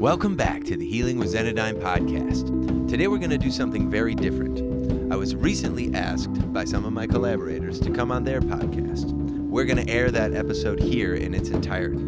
[0.00, 2.86] Welcome back to the Healing with Xenodyne podcast.
[2.86, 5.10] Today we're going to do something very different.
[5.10, 9.10] I was recently asked by some of my collaborators to come on their podcast.
[9.48, 12.04] We're going to air that episode here in its entirety.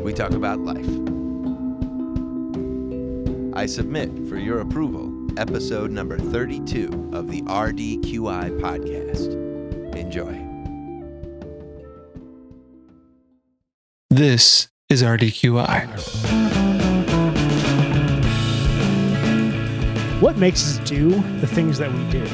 [0.00, 0.86] We talk about life.
[3.56, 9.34] I submit for your approval episode number 32 of the RDQI podcast.
[9.96, 10.44] Enjoy.
[14.10, 15.82] This is RDQI.
[20.20, 22.24] What makes us do the things that we do?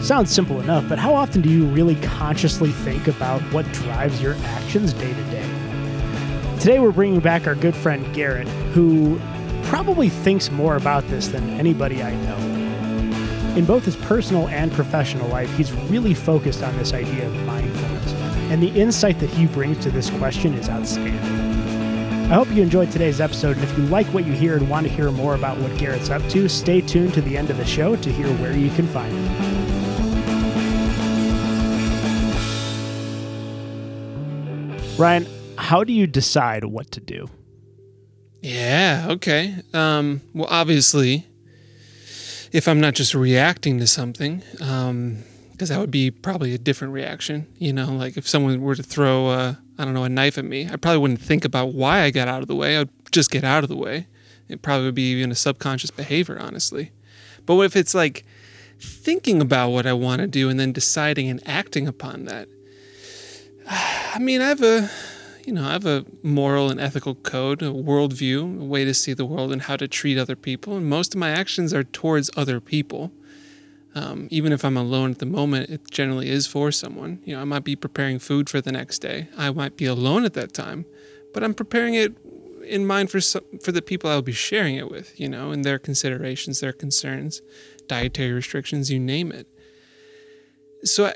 [0.00, 4.36] Sounds simple enough, but how often do you really consciously think about what drives your
[4.36, 6.56] actions day to day?
[6.58, 9.20] Today, we're bringing back our good friend Garrett, who
[9.64, 13.54] probably thinks more about this than anybody I know.
[13.54, 18.12] In both his personal and professional life, he's really focused on this idea of mindfulness,
[18.50, 21.45] and the insight that he brings to this question is outstanding.
[22.28, 24.84] I hope you enjoyed today's episode, and if you like what you hear and want
[24.84, 27.64] to hear more about what Garrett's up to, stay tuned to the end of the
[27.64, 29.26] show to hear where you can find him.
[34.98, 37.30] Ryan, how do you decide what to do?
[38.42, 39.62] Yeah, okay.
[39.72, 41.28] Um, well, obviously,
[42.50, 46.92] if I'm not just reacting to something, um, because that would be probably a different
[46.92, 47.46] reaction.
[47.58, 50.44] You know, like if someone were to throw, a, I don't know, a knife at
[50.44, 52.78] me, I probably wouldn't think about why I got out of the way.
[52.78, 54.06] I'd just get out of the way.
[54.48, 56.92] It probably would be even a subconscious behavior, honestly.
[57.44, 58.24] But if it's like
[58.78, 62.48] thinking about what I want to do and then deciding and acting upon that?
[63.68, 64.90] I mean, I have a,
[65.44, 69.12] you know, I have a moral and ethical code, a worldview, a way to see
[69.12, 70.76] the world and how to treat other people.
[70.76, 73.12] And most of my actions are towards other people.
[73.96, 77.22] Um, even if I'm alone at the moment, it generally is for someone.
[77.24, 79.28] You know, I might be preparing food for the next day.
[79.38, 80.84] I might be alone at that time,
[81.32, 82.12] but I'm preparing it
[82.62, 85.18] in mind for some, for the people I'll be sharing it with.
[85.18, 87.40] You know, and their considerations, their concerns,
[87.88, 89.46] dietary restrictions, you name it.
[90.84, 91.14] So, I,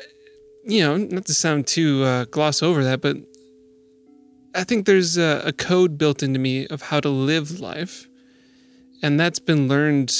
[0.64, 3.18] you know, not to sound too uh, gloss over that, but
[4.54, 8.08] I think there's a, a code built into me of how to live life,
[9.02, 10.16] and that's been learned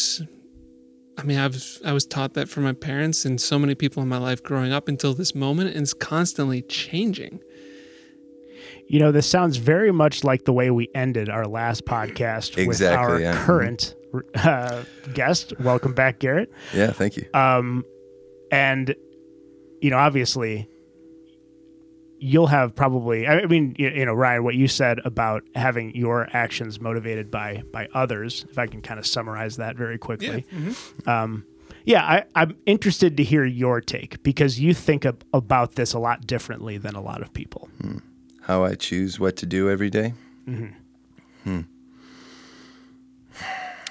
[1.20, 4.08] I mean, I've I was taught that from my parents and so many people in
[4.08, 7.40] my life growing up until this moment, and it's constantly changing.
[8.88, 12.80] You know, this sounds very much like the way we ended our last podcast with
[12.82, 13.44] our yeah.
[13.44, 13.94] current
[14.34, 14.82] uh,
[15.12, 15.52] guest.
[15.60, 16.50] Welcome back, Garrett.
[16.74, 17.28] Yeah, thank you.
[17.34, 17.84] Um,
[18.50, 18.94] and
[19.82, 20.68] you know, obviously,
[22.20, 23.26] you'll have probably.
[23.26, 27.62] I mean, you, you know, Ryan, what you said about having your actions motivated by
[27.72, 28.44] by others.
[28.50, 30.44] If I can kind of summarize that very quickly.
[31.06, 31.44] Um,
[31.84, 35.98] yeah, I, I'm interested to hear your take because you think ab- about this a
[35.98, 37.70] lot differently than a lot of people.
[38.42, 40.12] How I choose what to do every day?
[41.44, 41.60] Hmm.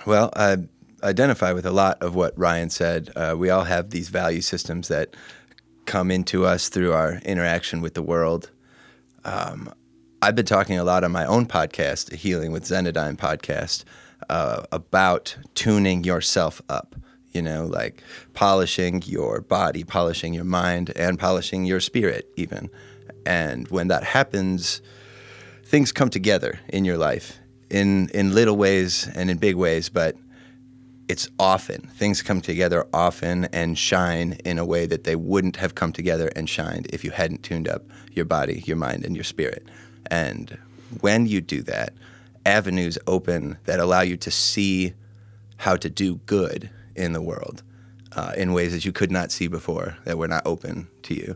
[0.06, 0.58] Well, I
[1.04, 3.12] identify with a lot of what Ryan said.
[3.16, 5.16] Uh, we all have these value systems that
[5.90, 8.52] come into us through our interaction with the world.
[9.26, 9.74] Um,
[10.22, 13.86] I've been talking a lot on my own podcast, Healing with Xenodyne podcast,
[14.30, 16.96] uh, about tuning yourself up.
[17.32, 22.70] You know, like polishing your body, polishing your mind, and polishing your spirit, even.
[23.26, 24.82] And when that happens,
[25.64, 27.40] things come together in your life
[27.70, 30.16] in in little ways and in big ways, but
[31.10, 35.74] it's often things come together often and shine in a way that they wouldn't have
[35.74, 37.82] come together and shined if you hadn't tuned up
[38.14, 39.68] your body, your mind, and your spirit.
[40.12, 40.56] And
[41.02, 41.94] when you do that,
[42.46, 44.94] avenues open that allow you to see
[45.58, 47.64] how to do good in the world
[48.16, 51.36] uh, in ways that you could not see before that were not open to you.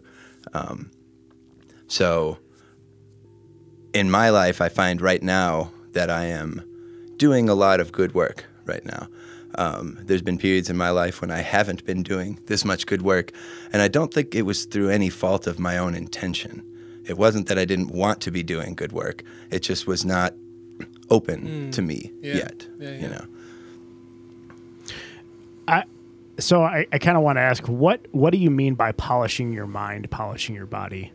[0.53, 0.91] Um,
[1.87, 2.37] so,
[3.93, 6.63] in my life, I find right now that I am
[7.17, 9.07] doing a lot of good work right now.
[9.55, 13.01] Um, there's been periods in my life when I haven't been doing this much good
[13.01, 13.31] work,
[13.71, 16.63] and I don't think it was through any fault of my own intention.
[17.05, 20.33] It wasn't that I didn't want to be doing good work, it just was not
[21.09, 22.35] open to me Yeah.
[22.35, 22.67] yet.
[22.79, 23.25] Yeah, You know.
[25.67, 25.83] I
[26.39, 29.53] so I, I kind of want to ask what what do you mean by polishing
[29.53, 31.11] your mind, polishing your body?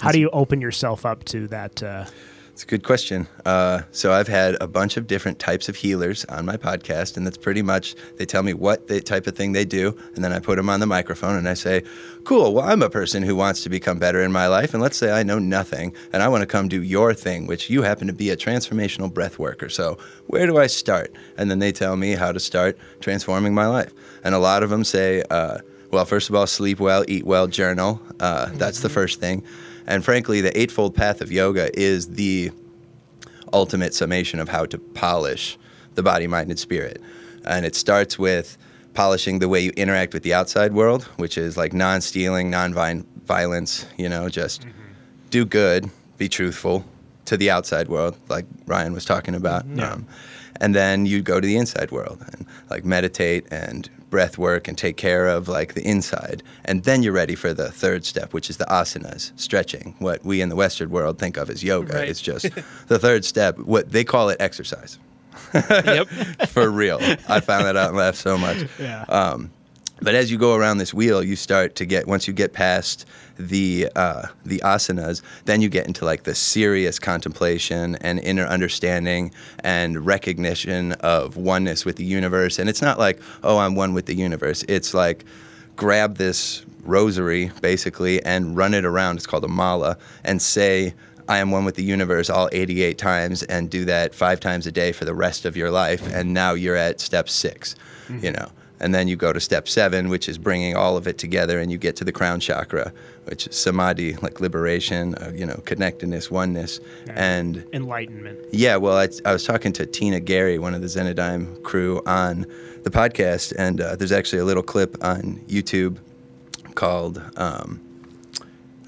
[0.00, 1.82] How do you open yourself up to that?
[1.82, 2.04] Uh,
[2.56, 3.28] It's a good question.
[3.44, 7.26] Uh, so I've had a bunch of different types of healers on my podcast, and
[7.26, 10.32] that's pretty much they tell me what the type of thing they do, and then
[10.32, 11.82] I put them on the microphone and I say,
[12.24, 12.54] "Cool.
[12.54, 15.12] Well, I'm a person who wants to become better in my life, and let's say
[15.12, 18.14] I know nothing, and I want to come do your thing, which you happen to
[18.14, 19.68] be a transformational breath worker.
[19.68, 23.66] So where do I start?" And then they tell me how to start transforming my
[23.66, 23.92] life,
[24.24, 25.22] and a lot of them say.
[25.28, 25.58] Uh,
[25.90, 28.00] well, first of all, sleep well, eat well, journal.
[28.18, 29.44] Uh, That's the first thing.
[29.86, 32.50] And frankly, the Eightfold Path of Yoga is the
[33.52, 35.58] ultimate summation of how to polish
[35.94, 37.00] the body, mind, and spirit.
[37.44, 38.58] And it starts with
[38.94, 42.72] polishing the way you interact with the outside world, which is like non stealing, non
[43.24, 44.70] violence, you know, just mm-hmm.
[45.30, 46.84] do good, be truthful
[47.26, 49.66] to the outside world, like Ryan was talking about.
[49.66, 49.80] Mm-hmm.
[49.80, 50.06] Um,
[50.60, 54.78] and then you go to the inside world and like meditate and breath work and
[54.78, 56.42] take care of like the inside.
[56.64, 59.94] And then you're ready for the third step, which is the asanas, stretching.
[59.98, 61.98] What we in the Western world think of as yoga.
[61.98, 62.08] Right.
[62.08, 62.48] It's just
[62.86, 63.58] the third step.
[63.58, 64.98] What they call it exercise
[65.54, 66.08] yep.
[66.48, 66.98] For real.
[67.28, 68.66] I found that out and laughed so much.
[68.78, 69.04] Yeah.
[69.08, 69.50] Um,
[70.00, 73.06] but as you go around this wheel, you start to get once you get past
[73.38, 79.32] the uh, the asanas, then you get into like the serious contemplation and inner understanding
[79.60, 82.58] and recognition of oneness with the universe.
[82.58, 84.64] And it's not like oh I'm one with the universe.
[84.68, 85.24] It's like
[85.76, 89.16] grab this rosary basically and run it around.
[89.16, 90.94] It's called a mala and say
[91.28, 94.72] I am one with the universe all 88 times and do that five times a
[94.72, 96.06] day for the rest of your life.
[96.12, 97.74] And now you're at step 6
[98.08, 98.24] mm-hmm.
[98.24, 98.48] you know.
[98.80, 101.72] And then you go to step seven, which is bringing all of it together, and
[101.72, 102.92] you get to the crown chakra,
[103.24, 108.38] which is samadhi, like liberation, uh, you know, connectedness, oneness, and enlightenment.
[108.52, 112.46] Yeah, well, I, I, was talking to Tina Gary, one of the Zenodyme crew, on
[112.82, 115.98] the podcast, and uh, there's actually a little clip on YouTube
[116.74, 117.80] called um,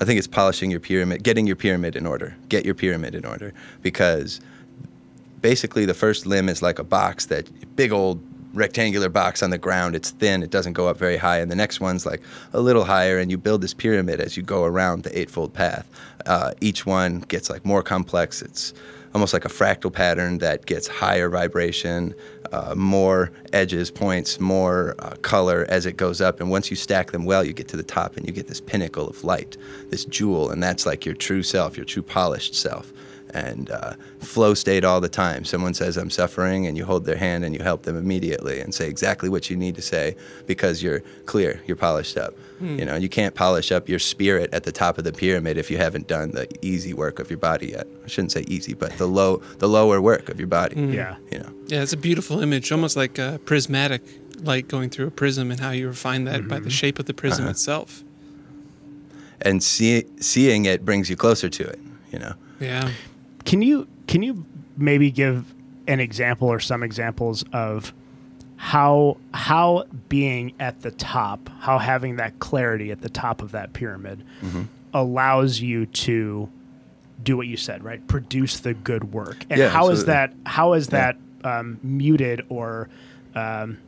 [0.01, 2.37] I think it's polishing your pyramid, getting your pyramid in order.
[2.49, 3.53] Get your pyramid in order
[3.83, 4.41] because
[5.41, 8.21] basically the first limb is like a box that big old
[8.55, 9.95] rectangular box on the ground.
[9.95, 12.23] It's thin, it doesn't go up very high, and the next one's like
[12.53, 15.87] a little higher, and you build this pyramid as you go around the eightfold path.
[16.27, 18.43] Uh, each one gets like more complex.
[18.43, 18.75] It's
[19.15, 22.15] almost like a fractal pattern that gets higher vibration,
[22.53, 26.41] uh, more edges, points, more uh, color as it goes up.
[26.41, 28.61] And once you stack them well, you get to the top and you get this
[28.61, 29.57] pinnacle of light,
[29.91, 32.93] this jewel, and that's like your true self, your true polished self
[33.35, 35.45] and uh, flow state all the time.
[35.45, 38.75] Someone says, I'm suffering, and you hold their hand and you help them immediately and
[38.75, 40.17] say exactly what you need to say
[40.47, 42.35] because you're clear, you're polished up.
[42.59, 42.79] Hmm.
[42.79, 45.71] You know, you can't polish up your spirit at the top of the pyramid if
[45.71, 47.87] you haven't done the easy work of your body yet.
[48.05, 50.77] I shouldn't say easy, but the low, the lower work of your body.
[50.77, 50.95] Mm.
[50.95, 51.17] Yeah.
[51.31, 51.53] You know.
[51.67, 54.03] Yeah, it's a beautiful image, almost like a prismatic
[54.41, 56.49] light going through a prism and how you refine that mm-hmm.
[56.49, 56.71] by the mm-hmm.
[56.71, 57.51] shape of the prism uh-huh.
[57.51, 58.03] itself.
[59.41, 61.79] And see, seeing it brings you closer to it,
[62.13, 62.35] you know?
[62.61, 62.91] Yeah.
[63.49, 64.45] Can you can you
[64.77, 65.55] maybe give
[65.87, 67.95] an example or some examples of
[68.57, 73.73] how how being at the top, how having that clarity at the top of that
[73.73, 74.65] pyramid mm-hmm.
[74.93, 76.51] allows you to
[77.23, 78.07] do what you said, right?
[78.07, 79.47] Produce the good work.
[79.49, 81.13] And yeah, how is that how is yeah.
[81.43, 82.91] that um, muted or
[83.35, 83.79] um,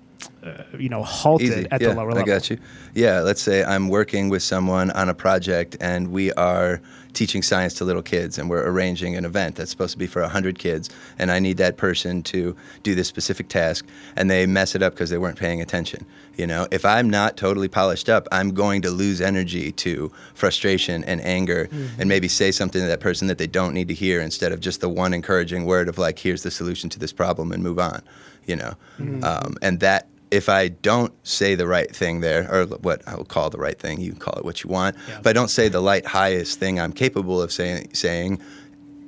[0.42, 1.66] uh, you know halted Easy.
[1.70, 2.22] at yeah, the lower level?
[2.22, 2.56] I got you.
[2.94, 6.80] Yeah, let's say I'm working with someone on a project and we are
[7.12, 10.22] teaching science to little kids and we're arranging an event that's supposed to be for
[10.22, 13.86] 100 kids and I need that person to do this specific task
[14.16, 16.06] and they mess it up because they weren't paying attention.
[16.36, 21.04] You know, if I'm not totally polished up, I'm going to lose energy to frustration
[21.04, 22.00] and anger mm-hmm.
[22.00, 24.60] and maybe say something to that person that they don't need to hear instead of
[24.60, 27.78] just the one encouraging word of like, here's the solution to this problem and move
[27.78, 28.02] on,
[28.46, 28.74] you know.
[28.98, 29.24] Mm-hmm.
[29.24, 33.24] Um, and that if I don't say the right thing there, or what I will
[33.24, 34.96] call the right thing, you can call it what you want.
[35.08, 35.18] Yeah.
[35.18, 38.40] If I don't say the light highest thing I'm capable of saying, saying,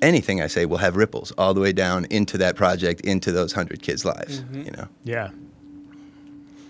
[0.01, 3.53] anything I say will have ripples all the way down into that project, into those
[3.53, 4.41] hundred kids' lives.
[4.41, 4.63] Mm-hmm.
[4.63, 4.89] You know.
[5.05, 5.31] Yeah.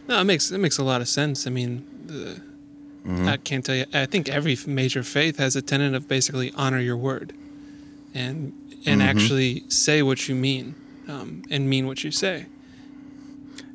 [0.09, 1.47] No, it makes it makes a lot of sense.
[1.47, 1.87] I mean,
[3.07, 3.29] mm-hmm.
[3.29, 3.87] I can't tell you.
[3.95, 7.33] I think every major faith has a tenet of basically honor your word,
[8.13, 8.53] and
[8.85, 9.09] and mm-hmm.
[9.09, 10.75] actually say what you mean,
[11.09, 12.47] um, and mean what you say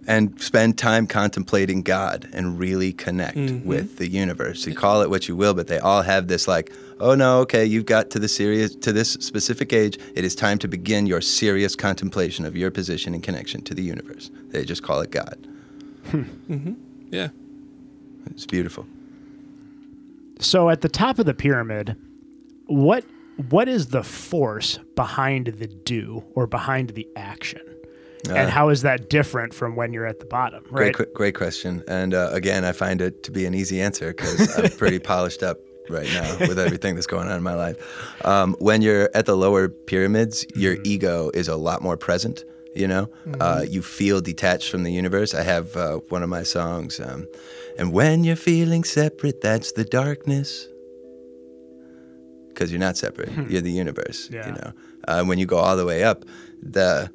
[0.07, 3.67] and spend time contemplating God and really connect mm-hmm.
[3.67, 4.65] with the universe.
[4.65, 6.71] You call it what you will, but they all have this like,
[7.01, 9.99] oh no, okay, you've got to the serious to this specific age.
[10.15, 13.83] It is time to begin your serious contemplation of your position and connection to the
[13.83, 14.31] universe.
[14.49, 15.37] They just call it God.
[16.09, 16.23] Hmm.
[16.49, 16.73] Mm-hmm.
[17.11, 17.29] Yeah,
[18.27, 18.87] it's beautiful.
[20.39, 21.97] So at the top of the pyramid,
[22.65, 23.03] what
[23.49, 27.61] what is the force behind the do or behind the action?
[28.29, 30.63] Uh, and how is that different from when you're at the bottom?
[30.69, 30.93] Right.
[30.93, 31.83] Great, great question.
[31.87, 35.43] And uh, again, I find it to be an easy answer because I'm pretty polished
[35.43, 35.59] up
[35.89, 37.77] right now with everything that's going on in my life.
[38.25, 40.87] Um, when you're at the lower pyramids, your mm-hmm.
[40.87, 42.43] ego is a lot more present.
[42.75, 43.41] You know, mm-hmm.
[43.41, 45.33] uh, you feel detached from the universe.
[45.33, 47.25] I have uh, one of my songs, um,
[47.79, 50.67] and when you're feeling separate, that's the darkness.
[52.49, 53.49] Because you're not separate; hmm.
[53.49, 54.29] you're the universe.
[54.31, 54.45] Yeah.
[54.45, 54.71] You know,
[55.07, 56.23] uh, when you go all the way up,
[56.61, 57.09] the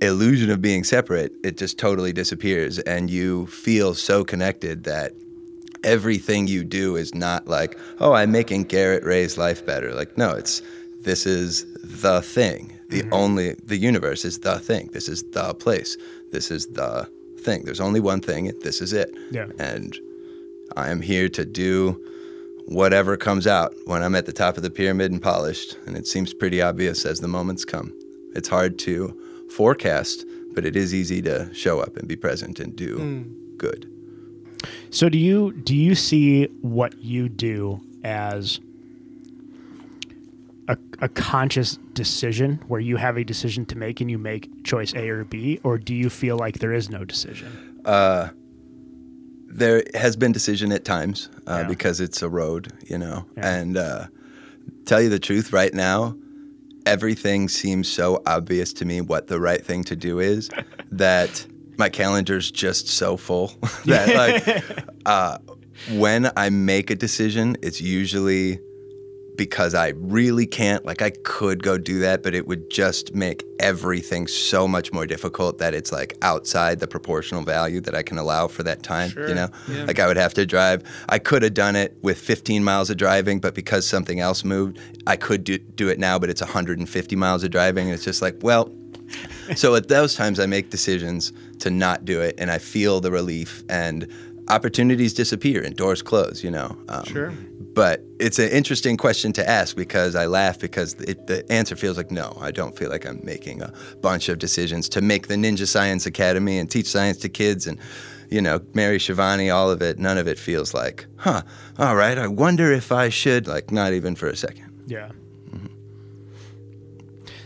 [0.00, 2.78] illusion of being separate, it just totally disappears.
[2.80, 5.12] And you feel so connected that
[5.84, 9.94] everything you do is not like, oh, I'm making Garrett Ray's life better.
[9.94, 10.62] Like, no, it's
[11.00, 12.78] this is the thing.
[12.88, 13.14] The mm-hmm.
[13.14, 14.90] only the universe is the thing.
[14.92, 15.96] This is the place.
[16.32, 17.62] This is the thing.
[17.64, 18.52] There's only one thing.
[18.62, 19.14] This is it.
[19.30, 19.46] Yeah.
[19.58, 19.98] And
[20.76, 22.04] I am here to do
[22.66, 25.76] whatever comes out when I'm at the top of the pyramid and polished.
[25.86, 27.92] And it seems pretty obvious as the moments come.
[28.34, 29.18] It's hard to
[29.50, 33.24] forecast, but it is easy to show up and be present and do
[33.56, 33.86] good.
[34.90, 38.60] So do you do you see what you do as
[40.68, 44.94] a, a conscious decision where you have a decision to make and you make choice
[44.94, 47.50] A or B, or do you feel like there is no decision?
[49.52, 51.68] there has been decision at times uh, Yeah.
[51.68, 53.26] because it's a road, you know.
[53.36, 53.52] Yeah.
[53.56, 54.06] And uh,
[54.84, 56.16] tell you the truth, right now,
[56.90, 60.50] everything seems so obvious to me what the right thing to do is
[60.90, 63.52] that my calendar's just so full
[63.84, 65.38] that like uh,
[65.92, 68.58] when I make a decision, it's usually
[69.40, 70.84] because I really can't.
[70.84, 75.06] Like, I could go do that, but it would just make everything so much more
[75.06, 79.08] difficult that it's like outside the proportional value that I can allow for that time.
[79.08, 79.84] Sure, You know, yeah.
[79.84, 80.82] like I would have to drive.
[81.08, 84.78] I could have done it with 15 miles of driving, but because something else moved,
[85.06, 87.86] I could do, do it now, but it's 150 miles of driving.
[87.86, 88.70] And it's just like, well,
[89.56, 93.10] so at those times I make decisions to not do it and I feel the
[93.10, 94.06] relief and
[94.48, 96.76] opportunities disappear and doors close, you know.
[96.90, 97.32] Um, Sure.
[97.80, 101.96] But it's an interesting question to ask because I laugh because it, the answer feels
[101.96, 103.72] like no, I don't feel like I'm making a
[104.02, 107.78] bunch of decisions to make the Ninja Science Academy and teach science to kids and,
[108.28, 109.98] you know, marry Shivani, all of it.
[109.98, 111.40] None of it feels like, huh,
[111.78, 114.84] all right, I wonder if I should, like, not even for a second.
[114.86, 115.12] Yeah.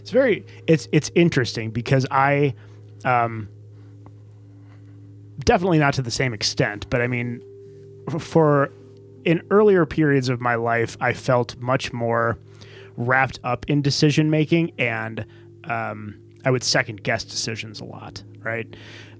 [0.00, 2.54] It's very it's it's interesting because I
[3.04, 3.48] um
[5.38, 7.40] definitely not to the same extent, but I mean
[8.18, 8.72] for
[9.24, 12.38] in earlier periods of my life I felt much more
[12.96, 15.26] wrapped up in decision making and
[15.64, 18.66] um I would second guess decisions a lot, right?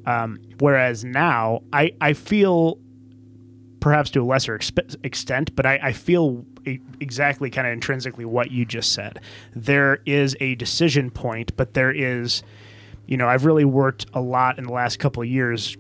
[0.07, 2.79] Um, whereas now I, I feel
[3.81, 6.45] perhaps to a lesser expe- extent, but I, I feel
[7.01, 9.21] exactly kind of intrinsically what you just said.
[9.55, 12.43] There is a decision point, but there is,
[13.07, 15.77] you know, I've really worked a lot in the last couple of years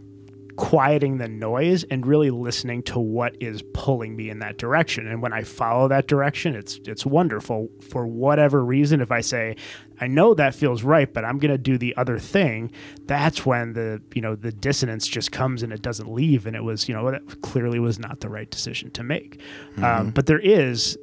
[0.56, 5.06] quieting the noise and really listening to what is pulling me in that direction.
[5.06, 7.68] And when I follow that direction, it's it's wonderful.
[7.80, 9.56] For whatever reason, if I say,
[10.00, 12.70] I know that feels right, but I'm gonna do the other thing,
[13.06, 16.46] that's when the you know the dissonance just comes and it doesn't leave.
[16.46, 19.40] And it was you know that clearly was not the right decision to make.
[19.82, 20.96] Um, but there is,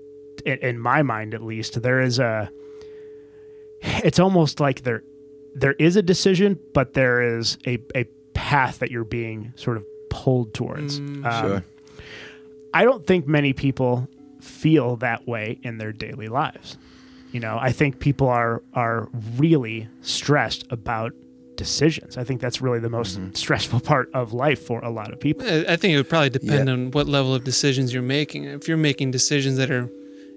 [0.46, 2.50] in, in my mind at least, there is a.
[3.84, 5.04] It's almost like there
[5.56, 8.06] there is a decision, but there is a, a
[8.52, 11.00] path that you're being sort of pulled towards.
[11.00, 11.64] Um, Sure.
[12.74, 14.08] I don't think many people
[14.40, 16.78] feel that way in their daily lives.
[17.32, 21.12] You know, I think people are are really stressed about
[21.56, 22.18] decisions.
[22.18, 25.46] I think that's really the most stressful part of life for a lot of people.
[25.48, 26.74] I I think it would probably depend Yeah.
[26.76, 28.42] on what level of decisions you're making.
[28.46, 29.86] If you're making decisions that are,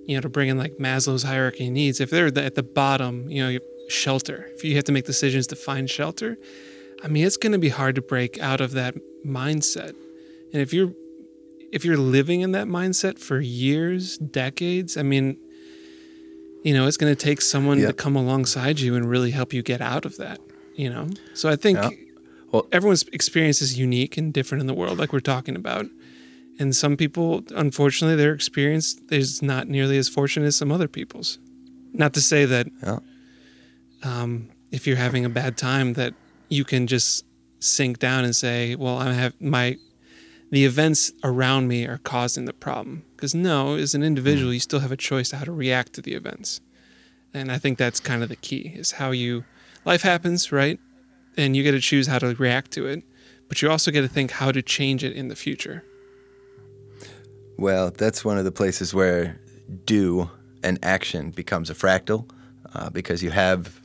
[0.06, 3.40] you know, to bring in like Maslow's hierarchy needs, if they're at the bottom, you
[3.42, 4.38] know, shelter.
[4.54, 6.30] If you have to make decisions to find shelter,
[7.04, 8.94] I mean, it's going to be hard to break out of that
[9.26, 9.94] mindset.
[10.52, 10.92] And if you're
[11.72, 15.36] if you're living in that mindset for years, decades, I mean,
[16.62, 19.60] you know, it's going to take someone to come alongside you and really help you
[19.60, 20.38] get out of that,
[20.76, 21.08] you know?
[21.34, 21.90] So I think Yeah.
[22.52, 25.86] Well- everyone's experience is unique and different in the world, like we're talking about.
[26.60, 31.38] And some people, unfortunately, their experience is not nearly as fortunate as some other people's.
[31.92, 33.00] Not to say that Yeah.
[34.04, 36.14] um, if you're having a bad time, that
[36.48, 37.24] you can just
[37.58, 39.78] sink down and say, "Well, I have my
[40.50, 44.80] the events around me are causing the problem." Because no, as an individual, you still
[44.80, 46.60] have a choice to how to react to the events,
[47.32, 49.44] and I think that's kind of the key: is how you
[49.84, 50.78] life happens, right?
[51.36, 53.02] And you get to choose how to react to it,
[53.48, 55.84] but you also get to think how to change it in the future.
[57.56, 59.40] Well, that's one of the places where
[59.84, 60.30] do
[60.62, 62.28] and action becomes a fractal
[62.74, 63.80] uh, because you have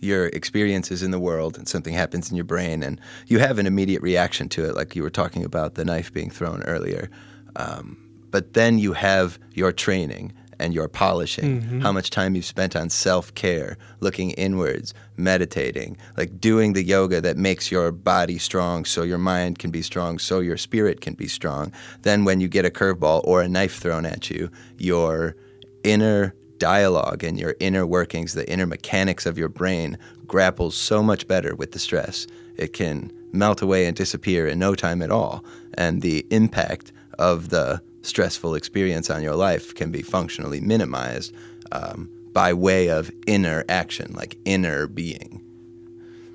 [0.00, 3.66] your experiences in the world and something happens in your brain and you have an
[3.66, 7.10] immediate reaction to it, like you were talking about the knife being thrown earlier.
[7.56, 7.96] Um,
[8.30, 12.90] but then you have your training and your polishing, how much time you've spent on
[12.90, 19.02] self care, looking inwards, meditating, like doing the yoga that makes your body strong so
[19.02, 21.72] your mind can be strong, so your spirit can be strong.
[22.02, 25.34] Then, when you get a curveball or a knife thrown at you, your
[25.82, 29.98] inner dialogue and your inner workings, the inner mechanics of your brain
[30.28, 32.28] grapples so much better with the stress.
[32.56, 35.44] It can melt away and disappear in no time at all.
[35.74, 41.34] And the impact of the stressful experience on your life can be functionally minimized
[41.72, 45.42] um, by way of inner action, like inner being.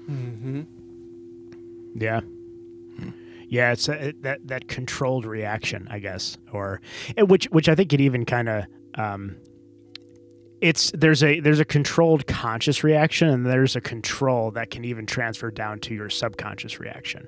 [0.09, 0.61] Mm-hmm.
[1.95, 2.19] Yeah.
[3.47, 6.81] Yeah, it's a, it, that that controlled reaction, I guess, or
[7.15, 8.65] and which which I think it even kind of
[8.95, 9.35] um,
[10.61, 15.05] it's there's a there's a controlled conscious reaction and there's a control that can even
[15.05, 17.27] transfer down to your subconscious reaction.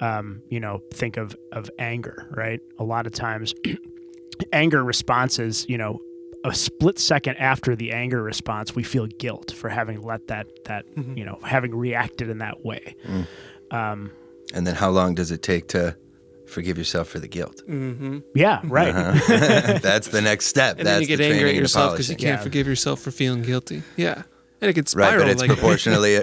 [0.00, 2.60] Um, you know, think of of anger, right?
[2.78, 3.54] A lot of times,
[4.52, 6.00] anger responses, you know,
[6.44, 10.84] a split second after the anger response, we feel guilt for having let that that
[11.16, 12.94] you know having reacted in that way.
[13.70, 14.12] Um,
[14.54, 15.96] And then how long does it take to
[16.48, 17.62] forgive yourself for the guilt?
[17.68, 18.18] Mm-hmm.
[18.34, 18.68] yeah, uh-huh.
[18.68, 18.92] right.
[19.82, 20.78] That's the next step.
[20.78, 22.42] And That's then you get the angry at yourself because you can't Yeah.
[22.42, 23.82] forgive yourself for feeling guilty.
[23.96, 24.22] Yeah.
[24.62, 26.14] And it could Right, but it's like proportionally,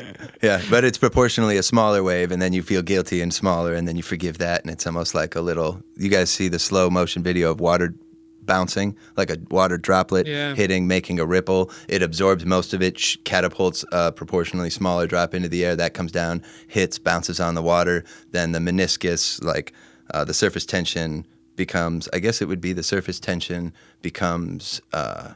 [0.41, 3.87] yeah, but it's proportionally a smaller wave, and then you feel guilty and smaller, and
[3.87, 5.83] then you forgive that, and it's almost like a little.
[5.97, 7.93] You guys see the slow motion video of water
[8.41, 10.55] bouncing, like a water droplet Yeah.
[10.55, 11.71] hitting, making a ripple.
[11.87, 15.75] It absorbs most of it, sh- catapults a proportionally smaller drop into the air.
[15.75, 18.03] That comes down, hits, bounces on the water.
[18.31, 19.73] Then the meniscus, like
[20.11, 22.09] uh, the surface tension, becomes.
[22.13, 24.81] I guess it would be the surface tension becomes.
[24.91, 25.33] Uh,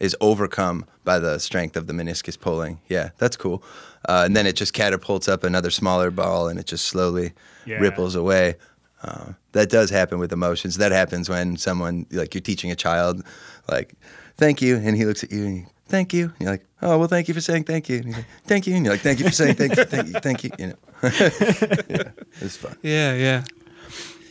[0.00, 2.80] is overcome by the strength of the meniscus pulling.
[2.88, 3.62] Yeah, that's cool.
[4.08, 7.32] Uh, and then it just catapults up another smaller ball, and it just slowly
[7.64, 7.76] Yeah.
[7.78, 8.56] ripples away.
[9.02, 10.76] Uh, that does happen with emotions.
[10.78, 13.22] That happens when someone, like you're teaching a child,
[13.70, 13.94] like,
[14.36, 16.24] thank you, and he looks at you and you, thank you.
[16.24, 17.98] And you're like, oh, well, thank you for saying thank you.
[17.98, 18.74] And he's like, thank you.
[18.74, 20.50] And you're like, thank you for saying thank you, thank you, thank you.
[20.58, 22.76] You know, yeah, it's fun.
[22.82, 23.44] Yeah, yeah.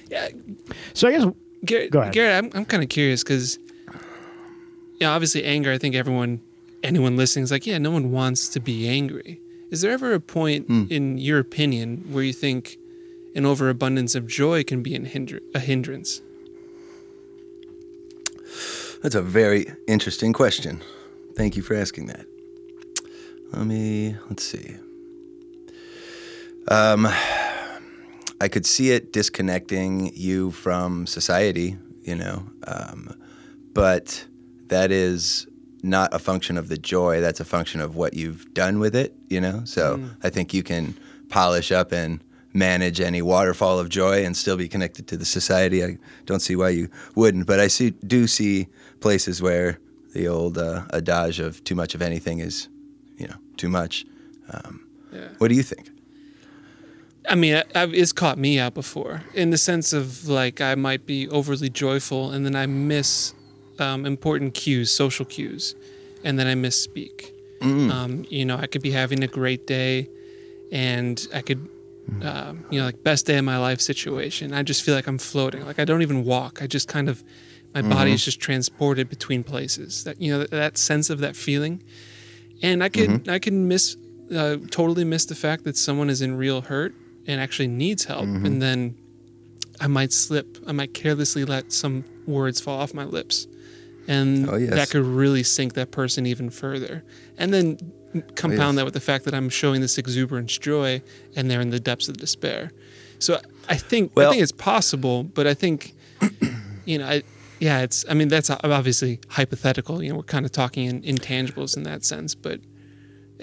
[0.10, 0.30] Yeah,
[0.94, 1.26] So I guess
[1.66, 2.14] Garrett, Go ahead.
[2.14, 3.58] Garrett, I'm, I'm kind of curious because,
[5.00, 5.72] yeah, obviously anger.
[5.72, 6.40] I think everyone,
[6.84, 9.40] anyone listening is like, yeah, no one wants to be angry.
[9.72, 10.84] Is there ever a point Hmm.
[10.90, 12.78] in your opinion where you think
[13.36, 16.22] an overabundance of joy can be an hinder- a hindrance?
[19.02, 20.82] That's a very interesting question.
[21.36, 22.26] Thank you for asking that.
[23.52, 24.76] Let me let's see.
[26.68, 27.08] Um,
[28.42, 33.16] I could see it disconnecting you from society, you know, um,
[33.74, 34.26] but
[34.68, 35.48] that is
[35.82, 37.22] not a function of the joy.
[37.22, 39.62] That's a function of what you've done with it, you know.
[39.66, 40.96] So I think you can
[41.30, 42.22] polish up and
[42.54, 45.84] manage any waterfall of joy and still be connected to the society.
[45.84, 48.68] I don't see why you wouldn't, but I see do see
[49.00, 49.80] places where
[50.14, 52.70] the old uh, adage of too much of anything is,
[53.18, 54.06] you know, too much.
[54.52, 55.30] Um, Yeah.
[55.38, 55.90] What do you think?
[57.30, 60.76] I mean, I, I've, it's caught me out before in the sense of like I
[60.76, 63.34] might be overly joyful and then I miss
[63.80, 65.76] um, important cues, social cues,
[66.24, 67.32] and then I misspeak.
[67.92, 70.10] Um, you know, I could be having a great day,
[70.72, 71.70] and I could,
[72.22, 74.54] um, you know, like best day of my life situation.
[74.54, 75.66] I just feel like I'm floating.
[75.66, 76.62] Like I don't even walk.
[76.62, 77.24] I just kind of,
[77.74, 80.04] my body is just transported between places.
[80.04, 81.82] That you know, that, that sense of that feeling,
[82.62, 83.96] and I could, I could miss,
[84.36, 86.94] uh, totally miss the fact that someone is in real hurt
[87.28, 88.60] and actually needs help, and mm-hmm.
[88.60, 88.98] then
[89.80, 90.58] I might slip.
[90.68, 93.48] I might carelessly let some words fall off my lips.
[94.08, 94.74] And Oh, yes.
[94.74, 97.04] that could really sink that person even further.
[97.38, 97.78] And then
[98.16, 98.76] oh, compound yes.
[98.76, 101.02] that with the fact that I'm showing this exuberance joy
[101.36, 102.72] and they're in the depths of despair.
[103.20, 105.94] So I think I think it's possible, but I think
[106.86, 107.24] you know, I
[107.60, 111.78] yeah, it's I mean that's obviously hypothetical, you know, we're kind of talking in intangibles
[111.78, 112.60] in that sense, but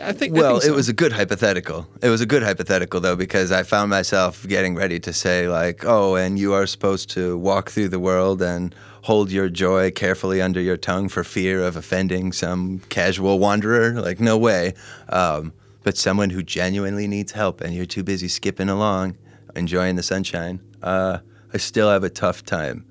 [0.02, 0.72] I think I Well, think so.
[0.72, 1.86] it was a good hypothetical.
[2.02, 5.84] It was a good hypothetical though because I found myself getting ready to say like,
[5.84, 10.40] "Oh, and you are supposed to walk through the world and hold your joy carefully
[10.40, 14.74] under your tongue for fear of offending some casual wanderer." Like, no way.
[15.08, 19.16] Um, but someone who genuinely needs help and you're too busy skipping along,
[19.56, 20.60] enjoying the sunshine.
[20.82, 21.18] Uh,
[21.52, 22.84] I still have a tough time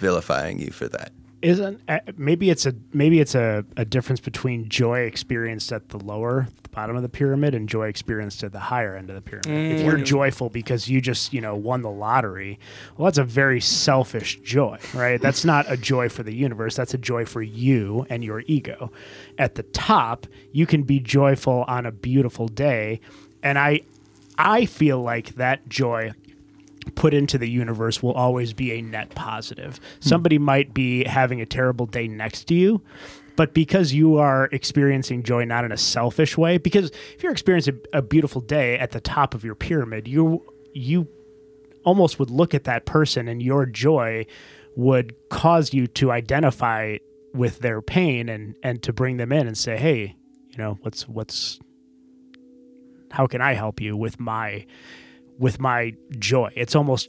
[0.00, 1.12] vilifying you for that.
[1.42, 5.98] Isn't uh, maybe it's a maybe it's a, a difference between joy experienced at the
[5.98, 9.20] lower the bottom of the pyramid and joy experienced at the higher end of the
[9.20, 9.72] pyramid.
[9.80, 12.60] If you're joyful because you just you know won the lottery,
[12.96, 15.20] well, that's a very selfish joy, right?
[15.20, 16.76] That's not a joy for the universe.
[16.76, 18.92] That's a joy for you and your ego.
[19.38, 23.00] At the top, you can be joyful on a beautiful day,
[23.42, 23.80] and I
[24.38, 26.12] I feel like that joy
[26.94, 29.78] put into the universe will always be a net positive.
[29.78, 30.08] Hmm.
[30.08, 32.82] Somebody might be having a terrible day next to you,
[33.36, 37.80] but because you are experiencing joy not in a selfish way, because if you're experiencing
[37.92, 41.08] a beautiful day at the top of your pyramid, you you
[41.84, 44.24] almost would look at that person and your joy
[44.76, 46.96] would cause you to identify
[47.34, 50.16] with their pain and and to bring them in and say, "Hey,
[50.50, 51.58] you know, what's what's
[53.10, 54.66] how can I help you with my
[55.44, 55.80] with my
[56.18, 56.50] joy.
[56.62, 57.08] It's almost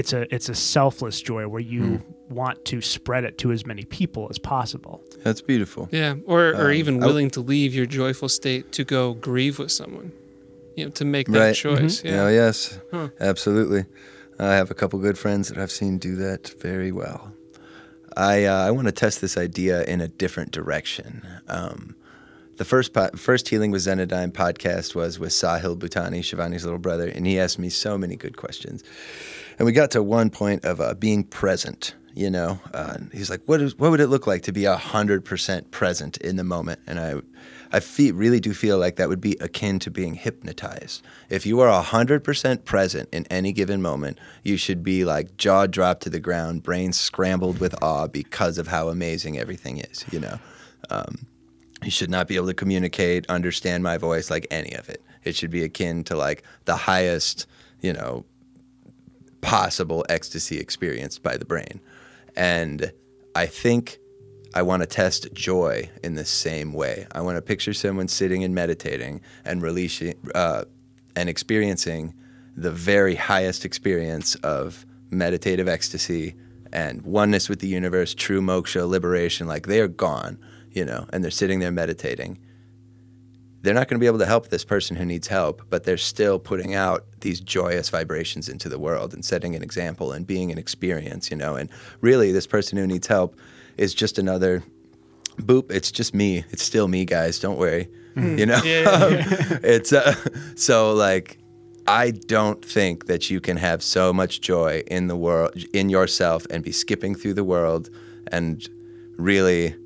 [0.00, 1.84] it's a it's a selfless joy where you
[2.28, 4.96] want to spread it to as many people as possible.
[5.24, 5.88] That's beautiful.
[5.92, 9.58] Yeah, or or Um, even I- willing to leave your joyful state to go grieve
[9.58, 10.12] with someone.
[10.76, 11.56] You know, to make that Right.
[11.56, 12.04] choice.
[12.04, 12.30] Yeah, Yeah.
[12.42, 13.08] yes, Huh.
[13.20, 13.82] absolutely.
[14.38, 17.20] I have a couple good friends that I've seen do that very well.
[18.16, 21.10] I uh, I want to test this idea in a different direction.
[21.48, 21.94] Um,
[22.60, 27.08] the first po- first healing with Zenodyne podcast was with Sahil Bhutani, Shivani's little brother,
[27.08, 28.84] and he asked me so many good questions.
[29.58, 31.94] And we got to one point of uh, being present.
[32.12, 35.24] You know, uh, he's like, "What is what would it look like to be hundred
[35.24, 37.14] percent present in the moment?" And I,
[37.72, 41.00] I feel, really do feel like that would be akin to being hypnotized.
[41.30, 45.66] If you are hundred percent present in any given moment, you should be like jaw
[45.66, 50.04] dropped to the ground, brain scrambled with awe because of how amazing everything is.
[50.10, 50.38] You know,
[50.90, 51.26] um,
[51.82, 55.02] you should not be able to communicate, understand my voice, like any of it.
[55.24, 57.46] It should be akin to like the highest,
[57.80, 58.24] you know,
[59.40, 61.80] possible ecstasy experienced by the brain.
[62.36, 62.92] And
[63.34, 63.98] I think
[64.54, 67.06] I want to test joy in the same way.
[67.12, 70.64] I want to picture someone sitting and meditating and releasing uh,
[71.16, 72.14] and experiencing
[72.56, 76.34] the very highest experience of meditative ecstasy
[76.72, 79.46] and oneness with the universe, true moksha, liberation.
[79.46, 80.38] Like they are gone,
[80.72, 82.38] you know, and they're sitting there meditating
[83.62, 85.98] they're not going to be able to help this person who needs help, but they're
[85.98, 90.50] still putting out these joyous vibrations into the world and setting an example and being
[90.50, 91.56] an experience, you know.
[91.56, 91.68] And
[92.00, 93.36] really, this person who needs help
[93.76, 94.62] is just another
[95.36, 95.70] boop.
[95.70, 96.44] It's just me.
[96.50, 97.38] It's still me, guys.
[97.38, 97.88] Don't worry.
[98.16, 100.14] You know, it's uh,
[100.56, 101.38] so like
[101.86, 106.46] I don't think that you can have so much joy in the world, in yourself,
[106.50, 107.90] and be skipping through the world.
[108.32, 108.66] And
[109.16, 109.76] really,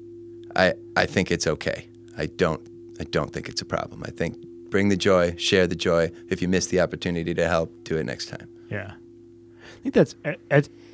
[0.57, 1.89] I I think it's okay.
[2.17, 2.61] I don't
[3.01, 4.03] I don't think it's a problem.
[4.07, 4.37] I think
[4.71, 6.11] bring the joy, share the joy.
[6.29, 8.49] If you miss the opportunity to help, do it next time.
[8.71, 10.15] Yeah, I think that's.
[10.25, 10.37] I,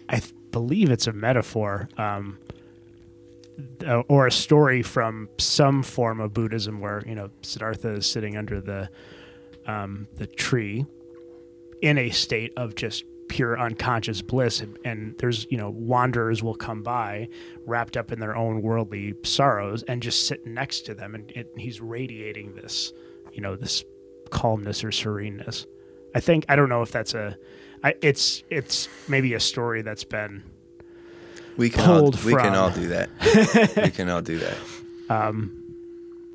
[0.08, 0.20] I,
[0.50, 2.36] believe it's a metaphor, um,
[3.86, 8.36] uh, or a story from some form of Buddhism, where you know Siddhartha is sitting
[8.36, 8.88] under the
[9.66, 10.84] um, the tree
[11.80, 16.54] in a state of just pure unconscious bliss, and, and there's you know wanderers will
[16.54, 17.28] come by,
[17.64, 21.50] wrapped up in their own worldly sorrows, and just sit next to them, and it,
[21.56, 22.92] he's radiating this,
[23.32, 23.82] you know, this
[24.30, 25.64] calmness or sereneness.
[26.14, 27.38] I think I don't know if that's a,
[27.82, 30.42] I, it's it's maybe a story that's been
[31.56, 33.08] We can all, Pulled we can all do that.
[33.82, 34.56] we can all do that.
[35.08, 35.60] Um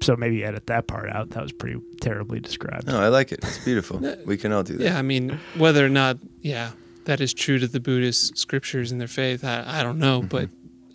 [0.01, 1.29] so maybe edit that part out.
[1.29, 2.87] That was pretty terribly described.
[2.87, 3.39] No, I like it.
[3.41, 4.01] It's beautiful.
[4.25, 4.83] We can all do that.
[4.83, 6.71] Yeah, I mean, whether or not, yeah,
[7.05, 10.27] that is true to the Buddhist scriptures and their faith, I, I don't know, Mm-hmm.
[10.27, 10.49] but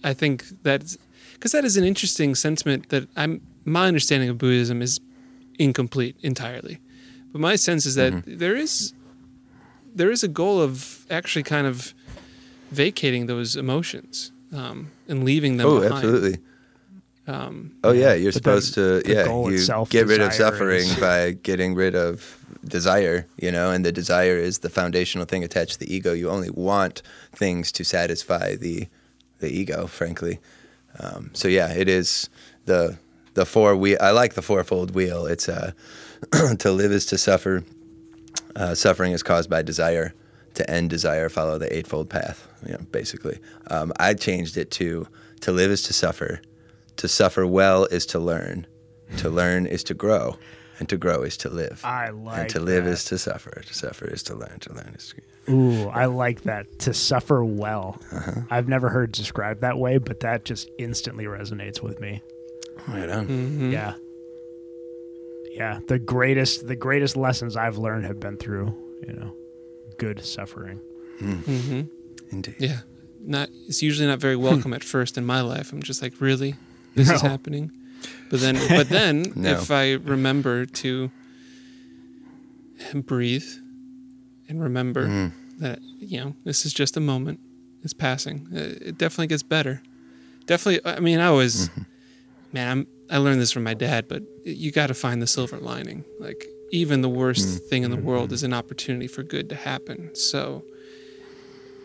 [0.05, 0.96] I think that's
[1.35, 3.40] because that is an interesting sentiment that I'm.
[3.64, 5.01] My understanding of Buddhism is
[5.59, 6.79] incomplete entirely,
[7.33, 8.38] but my sense is that Mm-hmm.
[8.38, 8.92] there is
[9.94, 11.94] there is a goal of actually kind of
[12.70, 15.94] vacating those emotions um, and leaving them Oh, behind.
[16.05, 16.38] absolutely.
[17.31, 20.21] Um, Oh yeah, you're But then supposed to the yeah, goal you itself, get rid
[20.21, 24.69] of suffering is- by getting rid of desire, you know, and the desire is the
[24.69, 26.12] foundational thing attached to the ego.
[26.12, 27.03] You only want
[27.35, 28.88] things to satisfy the
[29.38, 30.38] the ego, frankly.
[30.99, 32.29] Um, so yeah, it is
[32.66, 32.99] the
[33.35, 33.97] the four wheel.
[34.01, 35.27] I like the fourfold wheel.
[35.27, 35.73] It's uh,
[36.59, 37.62] to live is to suffer.
[38.57, 40.12] Uh, suffering is caused by desire.
[40.55, 42.49] To end desire, follow the eightfold path.
[42.66, 43.38] You know, basically,
[43.69, 45.07] um, I changed it to
[45.43, 46.40] to live is to suffer.
[47.00, 48.66] To suffer well is to learn.
[49.18, 50.36] To learn is to grow,
[50.78, 51.80] and to grow is to live.
[51.82, 52.90] I like and to live that.
[52.92, 53.62] is to suffer.
[53.66, 54.58] To suffer is to learn.
[54.60, 55.14] To learn is
[55.46, 56.78] to Ooh, I like that.
[56.80, 57.98] To suffer well.
[58.12, 58.42] Uh-huh.
[58.50, 62.22] I've never heard described that way, but that just instantly resonates with me.
[62.86, 63.26] right on.
[63.26, 63.72] mhm.
[63.72, 63.94] Yeah.
[65.52, 68.66] Yeah, the greatest the greatest lessons I've learned have been through,
[69.06, 69.34] you know,
[69.98, 70.80] good suffering.
[71.20, 71.80] Mm-hmm.
[72.30, 72.54] Indeed.
[72.58, 72.80] Yeah.
[73.22, 75.72] Not it's usually not very welcome at first in my life.
[75.72, 76.54] I'm just like, really?
[76.94, 77.70] This is happening?
[78.31, 79.50] But then but then No.
[79.53, 81.11] if I remember to
[82.94, 83.46] breathe
[84.48, 85.33] and remember Mm.
[85.59, 87.38] that, you know, this is just a moment.
[87.83, 88.46] It's passing.
[88.55, 89.83] uh, It definitely gets better.
[90.46, 91.83] Definitely I mean, I always Mm-hmm.
[92.53, 95.59] man, I'm I learned this from my dad, but you got to find the silver
[95.59, 96.05] lining.
[96.18, 97.68] Like even the worst Mm.
[97.68, 100.11] thing in the world is an opportunity for good to happen.
[100.14, 100.62] So,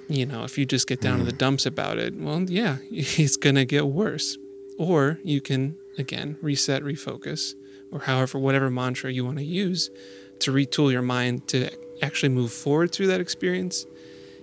[0.08, 3.38] you know, if you just get down to the dumps about it, well, yeah, it's
[3.38, 4.38] going to get worse.
[4.78, 7.56] Or you can, again, reset, refocus,
[7.92, 9.90] or however, whatever mantra you want to use
[10.40, 11.70] to retool your mind to
[12.02, 13.86] actually move forward through that experience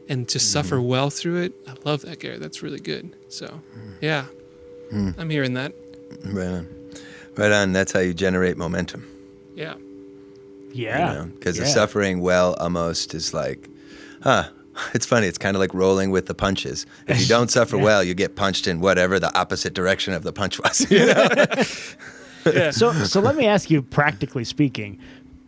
[0.09, 0.45] and to mm-hmm.
[0.45, 1.53] suffer well through it.
[1.67, 2.39] I love that, Gary.
[2.39, 3.15] That's really good.
[3.29, 3.95] So, mm.
[4.01, 4.27] yeah,
[4.91, 5.11] hmm.
[5.19, 5.75] I'm hearing that.
[6.25, 6.69] Right on.
[7.37, 7.73] Right on.
[7.73, 9.07] That's how you generate momentum.
[9.55, 9.75] Yeah.
[10.73, 11.27] Yeah.
[11.35, 11.65] Because yeah.
[11.65, 13.69] the suffering well almost is like,
[14.23, 14.49] huh,
[14.95, 15.27] it's funny.
[15.27, 16.87] It's kind of like rolling with the punches.
[17.07, 20.33] If you don't suffer well, you get punched in whatever the opposite direction of the
[20.33, 20.91] punch was.
[20.91, 22.71] You know?
[22.71, 24.99] so so let me ask you practically speaking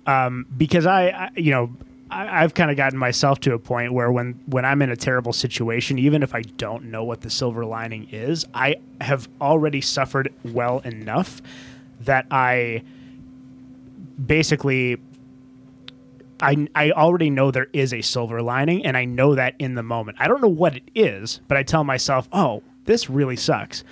[0.06, 1.74] um, because I, I you know
[2.10, 4.96] I, have kind of gotten myself to a point where when when i'm in a
[4.96, 9.80] terrible situation even if i don't know what the silver lining is i have already
[9.80, 11.42] suffered well enough
[12.00, 12.82] that i
[14.24, 14.98] basically
[16.44, 19.82] I, I already know there is a silver lining and I know that in the
[19.82, 20.18] moment.
[20.20, 23.84] I don't know what it is, but I tell myself, oh, this really sucks.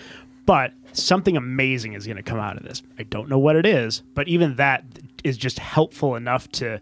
[0.44, 2.82] But something amazing is going to come out of this.
[2.98, 4.84] I don't know what it is, but even that
[5.24, 6.80] is just helpful enough to,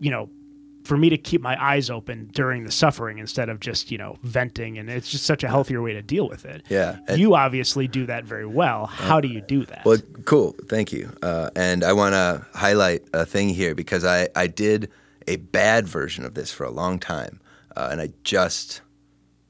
[0.00, 0.28] you know,
[0.84, 4.18] for me to keep my eyes open during the suffering instead of just you know
[4.22, 6.62] venting and it's just such a healthier way to deal with it.
[6.68, 8.86] Yeah you obviously do that very well.
[8.86, 9.84] How do you do that?
[9.84, 10.54] Well cool.
[10.68, 11.10] Thank you.
[11.22, 14.90] Uh, and i want to highlight a thing here because i i did
[15.26, 17.40] a bad version of this for a long time
[17.76, 18.82] uh, and i just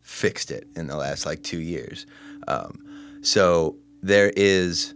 [0.05, 2.07] fixed it in the last like two years.
[2.47, 4.93] Um, so there is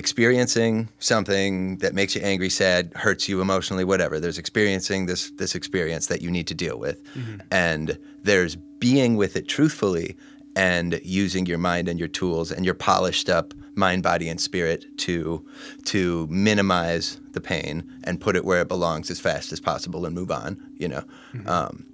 [0.00, 4.18] experiencing something that makes you angry, sad, hurts you emotionally, whatever.
[4.18, 7.04] There's experiencing this this experience that you need to deal with.
[7.14, 7.40] Mm-hmm.
[7.50, 10.16] And there's being with it truthfully
[10.56, 14.86] and using your mind and your tools and your polished up mind, body, and spirit
[14.98, 15.44] to
[15.84, 20.14] to minimize the pain and put it where it belongs as fast as possible and
[20.14, 20.56] move on.
[20.78, 21.46] You know, mm-hmm.
[21.46, 21.84] um,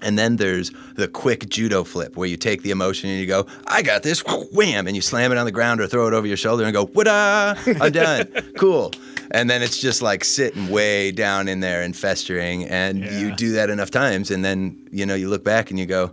[0.00, 3.46] and then there's the quick judo flip where you take the emotion and you go,
[3.66, 6.26] I got this, wham, and you slam it on the ground or throw it over
[6.26, 8.26] your shoulder and go, wada, I'm done,
[8.56, 8.92] cool.
[9.30, 12.64] And then it's just like sitting way down in there and festering.
[12.64, 13.18] And yeah.
[13.18, 16.12] you do that enough times, and then, you know, you look back and you go,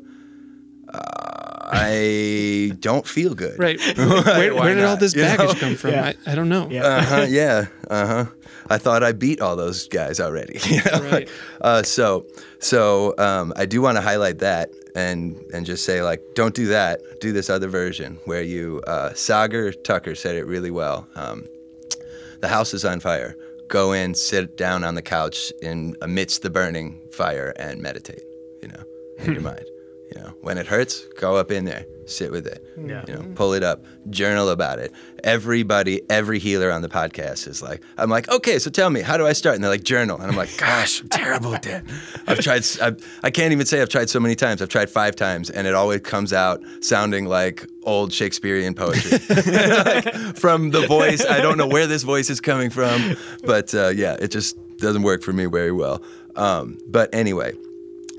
[0.94, 3.60] uh, I don't feel good.
[3.60, 3.80] Right.
[3.98, 5.60] Where, where did all this baggage you know?
[5.60, 5.92] come from?
[5.92, 6.14] Yeah.
[6.26, 6.68] I, I, don't know.
[6.70, 6.84] Yeah.
[6.84, 7.68] Uh-huh, yeah.
[7.90, 8.26] Uh-huh.
[8.70, 10.60] I thought I beat all those guys already.
[10.70, 11.10] You know?
[11.12, 11.30] Right.
[11.62, 12.26] Uh, so
[12.60, 16.68] so um, I do want to highlight that and and just say like, don't do
[16.68, 17.02] that.
[17.20, 21.08] Do this other version where you uh, Sagar Tucker said it really well.
[21.16, 21.46] Um,
[22.42, 23.36] the house is on fire.
[23.68, 28.24] Go in, sit down on the couch in amidst the burning fire and meditate.
[28.62, 28.84] You know,
[29.20, 29.66] in your mind.
[30.16, 32.66] You know, when it hurts, go up in there, sit with it.
[32.78, 33.04] Yeah.
[33.08, 34.92] You know, pull it up, journal about it.
[35.24, 39.18] Everybody, every healer on the podcast is like, I'm like, okay, so tell me, how
[39.18, 39.56] do I start?
[39.56, 40.20] And they're like, journal.
[40.20, 41.84] And I'm like, gosh, I'm terrible at that.
[42.28, 44.64] I've tried, I've, I can't even say I've tried so many times.
[44.64, 50.38] I've tried five times, and it always comes out sounding like old Shakespearean poetry like,
[50.38, 51.24] from the voice.
[51.24, 55.04] I don't know where this voice is coming from, but uh, yeah, it just doesn't
[55.04, 56.02] work for me very well.
[56.36, 57.54] Um, but anyway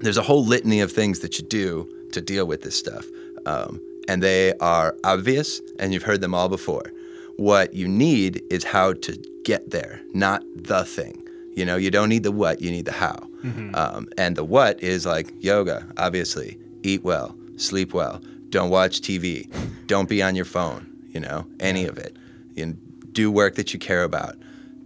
[0.01, 3.07] there's a whole litany of things that you do to deal with this stuff.
[3.47, 6.93] Um, and they are obvious, and you've heard them all before.
[7.37, 11.23] What you need is how to get there, not the thing.
[11.55, 13.29] You know, you don't need the what, you need the how.
[13.45, 13.75] Mm-hmm.
[13.75, 16.59] Um, and the what is like yoga, obviously.
[16.83, 19.49] Eat well, sleep well, don't watch TV,
[19.87, 22.17] don't be on your phone, you know, any of it.
[22.57, 22.75] Know,
[23.13, 24.37] do work that you care about,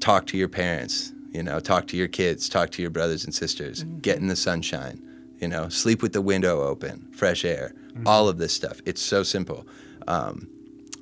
[0.00, 3.34] talk to your parents, you know, talk to your kids, talk to your brothers and
[3.34, 3.98] sisters, mm-hmm.
[3.98, 5.02] get in the sunshine,
[5.40, 8.06] you know, sleep with the window open, fresh air, mm-hmm.
[8.06, 8.80] all of this stuff.
[8.86, 9.66] It's so simple.
[10.06, 10.48] Um,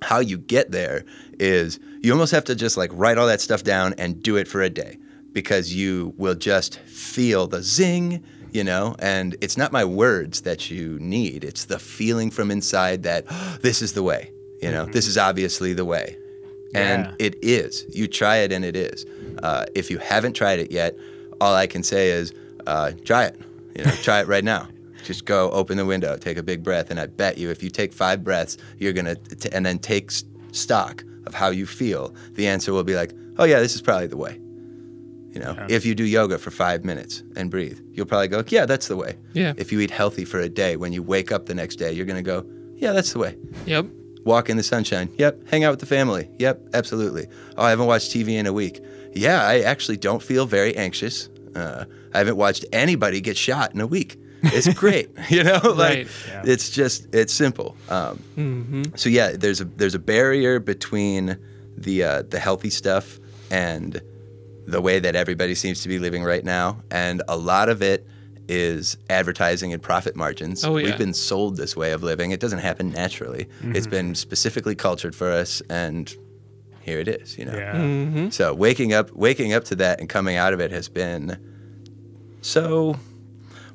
[0.01, 1.05] how you get there
[1.39, 4.49] is you almost have to just like write all that stuff down and do it
[4.49, 4.99] for a day
[5.33, 10.71] because you will just feel the zing, you know, and it's not my words that
[10.71, 11.45] you need.
[11.45, 14.93] It's the feeling from inside that oh, this is the way, you know, mm-hmm.
[14.93, 16.17] this is obviously the way.
[16.75, 17.27] And yeah.
[17.27, 17.85] it is.
[17.91, 19.05] You try it and it is.
[19.43, 20.97] Uh, if you haven't tried it yet,
[21.41, 22.33] all I can say is
[22.67, 23.41] uh, try it.
[23.77, 24.69] You know, try it right now.
[25.05, 27.71] Just go open the window, take a big breath, and I bet you if you
[27.71, 30.13] take five breaths, you're gonna t- and then take
[30.53, 32.15] stock of how you feel.
[32.35, 34.39] The answer will be like, oh yeah, this is probably the way.
[35.31, 35.67] You know, yeah.
[35.69, 38.97] if you do yoga for five minutes and breathe, you'll probably go, yeah, that's the
[38.97, 39.17] way.
[39.33, 39.55] Yeah.
[39.57, 42.07] If you eat healthy for a day, when you wake up the next day, you're
[42.07, 42.45] gonna go,
[42.77, 43.37] yeah, that's the way.
[43.67, 43.87] Yep.
[44.25, 45.09] Walk in the sunshine.
[45.19, 45.49] Yep.
[45.49, 46.29] Hang out with the family.
[46.39, 46.69] Yep.
[46.75, 47.27] Absolutely.
[47.57, 48.81] Oh, I haven't watched TV in a week.
[49.15, 51.29] Yeah, I actually don't feel very anxious.
[51.55, 54.19] Uh, I haven't watched anybody get shot in a week.
[54.43, 55.61] It's great, you know.
[55.65, 56.09] like right.
[56.29, 56.43] yeah.
[56.45, 57.77] it's just it's simple.
[57.89, 58.83] Um, mm-hmm.
[58.97, 61.39] So yeah, there's a there's a barrier between
[61.77, 63.19] the uh, the healthy stuff
[63.51, 64.01] and
[64.67, 68.07] the way that everybody seems to be living right now, and a lot of it
[68.49, 70.65] is advertising and profit margins.
[70.65, 70.87] Oh, yeah.
[70.87, 72.33] We've been sold this way of living.
[72.33, 73.45] It doesn't happen naturally.
[73.45, 73.77] Mm-hmm.
[73.77, 76.15] It's been specifically cultured for us, and
[76.83, 77.39] here it is.
[77.39, 77.55] You know.
[77.55, 77.75] Yeah.
[77.75, 78.31] Mm-hmm.
[78.31, 81.39] So waking up, waking up to that, and coming out of it has been
[82.41, 82.97] so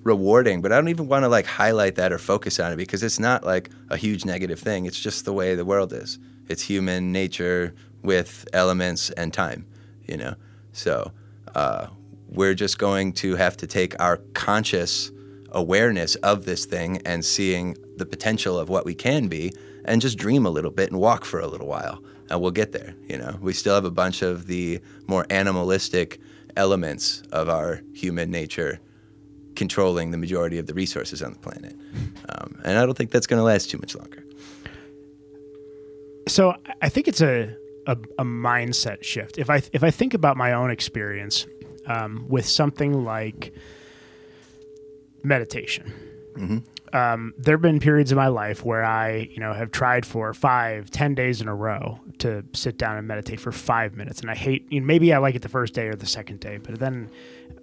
[0.04, 0.62] rewarding.
[0.62, 3.20] But I don't even want to like highlight that or focus on it because it's
[3.20, 4.86] not like a huge negative thing.
[4.86, 6.20] It's just the way the world is.
[6.48, 9.66] It's human nature with elements and time.
[10.08, 10.36] You know.
[10.72, 11.12] So
[11.56, 11.88] uh,
[12.30, 15.12] we're just going to have to take our conscious
[15.52, 19.54] awareness of this thing and seeing the potential of what we can be
[19.86, 22.72] and just dream a little bit and walk for a little while and we'll get
[22.72, 23.38] there you know?
[23.42, 26.20] We still have a bunch of the more animalistic
[26.56, 28.80] elements of our human nature
[29.56, 31.76] controlling the majority of the resources on the planet.
[32.30, 34.24] Um, and i don't think that's going to last too much longer.
[36.28, 37.56] So I think it's a,
[37.88, 39.38] a, a mindset shift.
[39.38, 41.48] If I if I think about my own experience
[41.86, 43.54] um, with something like
[45.24, 45.94] meditation,
[46.94, 50.34] um, there have been periods in my life where I you know have tried for
[50.34, 54.30] five, ten days in a row to sit down and meditate for five minutes, and
[54.30, 54.66] I hate.
[54.72, 57.10] You know, maybe I like it the first day or the second day, but then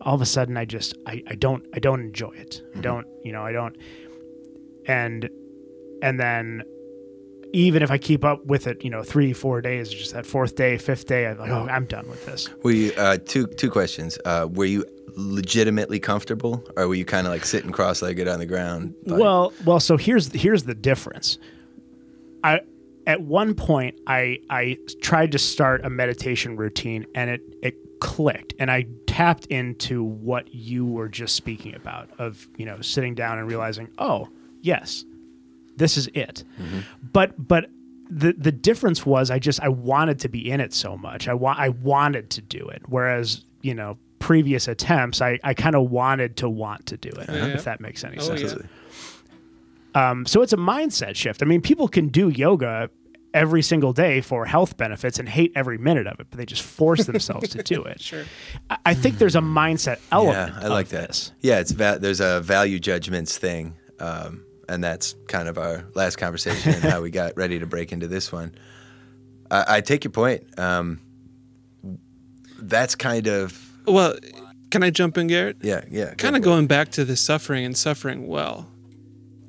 [0.01, 2.63] all of a sudden I just I, I don't I don't enjoy it.
[2.77, 3.77] I don't you know I don't
[4.87, 5.29] and
[6.03, 6.63] and then
[7.53, 10.57] even if I keep up with it, you know, three, four days, just that fourth
[10.57, 12.49] day, fifth day, I'm like, oh, I'm done with this.
[12.65, 14.19] Were you uh, two two questions?
[14.25, 14.85] Uh, were you
[15.17, 18.95] legitimately comfortable, or were you kind of like sitting cross-legged on the ground?
[19.07, 21.39] like- Well, well, so here's here's the difference.
[22.43, 22.61] I
[23.07, 28.55] at one point I I tried to start a meditation routine and it it clicked
[28.59, 33.39] and I tapped into what you were just speaking about of, you know, sitting down
[33.39, 34.29] and realizing, "Oh,
[34.61, 35.05] yes.
[35.77, 36.81] This is it." Mm-hmm.
[37.13, 37.71] But but
[38.11, 41.29] the the difference was I just I wanted to be in it so much.
[41.29, 43.97] I wa- I wanted to do it whereas, you know,
[44.29, 47.47] previous attempts I I kind of wanted to want to do it, Yeah.
[47.49, 48.55] if that makes any Oh, sense.
[48.55, 50.11] yeah.
[50.11, 51.43] Um, so it's a mindset shift.
[51.43, 52.89] I mean, people can do yoga
[53.35, 56.63] every single day for health benefits and hate every minute of it, but they just
[56.63, 58.01] force themselves to do it.
[58.01, 58.25] Sure.
[58.71, 60.55] I, I think there's a mindset element.
[60.55, 61.09] yeah, I like of that.
[61.09, 61.33] This.
[61.43, 66.17] Yeah, it's va- there's a value judgments thing, um, and that's kind of our last
[66.17, 68.55] conversation and how we got ready to break into this one.
[69.51, 70.43] I, I take your point.
[70.59, 71.01] Um,
[72.59, 74.17] that's kind of Well,
[74.71, 75.59] can I jump in, Garrett?
[75.63, 76.15] yeah, yeah.
[76.15, 78.69] kind of for going back to the suffering and suffering well.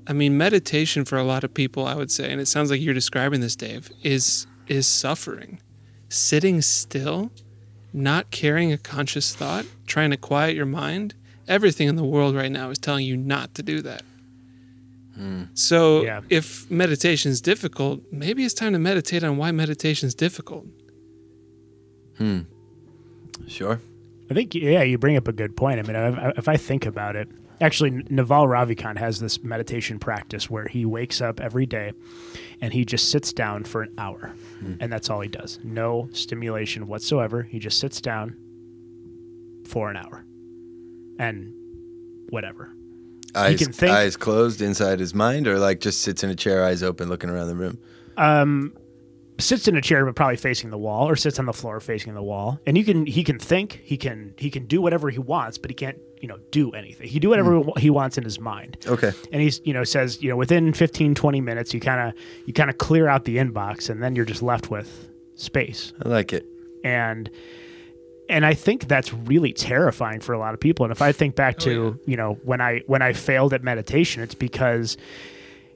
[0.07, 2.79] I mean, meditation for a lot of people, I would say, and it sounds like
[2.81, 5.59] you're describing this, Dave, is is suffering.
[6.09, 7.31] Sitting still,
[7.93, 11.15] not carrying a conscious thought, trying to quiet your mind.
[11.47, 14.03] Everything in the world right now is telling you not to do that.
[15.53, 16.21] So, Yeah.
[16.29, 20.65] if meditation is difficult, maybe it's time to meditate on why meditation is difficult.
[22.17, 22.39] Hmm.
[23.47, 23.79] Sure.
[24.29, 25.79] I think, yeah, you bring up a good point.
[25.79, 27.27] I mean, if, if I think about it,
[27.61, 31.93] actually, Naval Ravikant has this meditation practice where he wakes up every day
[32.59, 34.33] and he just sits down for an hour.
[34.59, 34.73] Hmm.
[34.79, 35.59] And that's all he does.
[35.63, 37.43] No stimulation whatsoever.
[37.43, 38.35] He just sits down
[39.65, 40.25] for an hour
[41.19, 41.53] and
[42.29, 42.73] whatever.
[43.35, 46.63] Eyes, can think- eyes closed inside his mind, or like just sits in a chair,
[46.63, 47.77] eyes open, looking around the room.
[48.17, 48.73] Um,
[49.37, 52.13] sits in a chair but probably facing the wall or sits on the floor facing
[52.13, 55.19] the wall and you can he can think he can he can do whatever he
[55.19, 58.39] wants but he can't you know do anything he do whatever he wants in his
[58.39, 59.11] mind Okay.
[59.33, 62.53] and he's you know says you know within 15 20 minutes you kind of you
[62.53, 66.31] kind of clear out the inbox and then you're just left with space I like
[66.31, 66.45] it.
[66.83, 67.29] and
[68.27, 70.83] and I think that's really terrifying for a lot of people.
[70.83, 74.23] And if I think back to you know when I when I failed at meditation,
[74.23, 74.97] it's because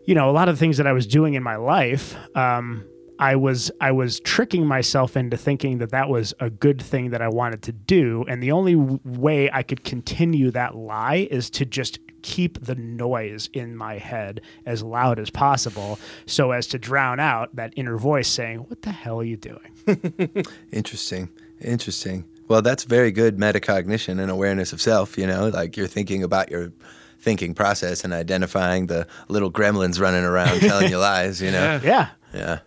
[0.06, 2.16] you know a lot of the things that I was doing in my life.
[2.36, 2.86] Um,
[3.20, 7.22] I was I was tricking myself into thinking that that was a good thing that
[7.22, 11.50] I wanted to do, and the only w- way I could continue that lie is
[11.52, 16.80] to just keep the noise in my head as loud as possible, so as to
[16.80, 21.30] drown out that inner voice saying, "What the hell are you doing?" Interesting.
[21.60, 22.26] Interesting.
[22.48, 26.50] Well, that's very good metacognition and awareness of self, you know, like you're thinking about
[26.50, 26.72] your
[27.20, 31.82] thinking process and identifying the little gremlins running around telling you lies, you know.
[31.84, 32.10] Yeah.
[32.34, 32.60] Yeah.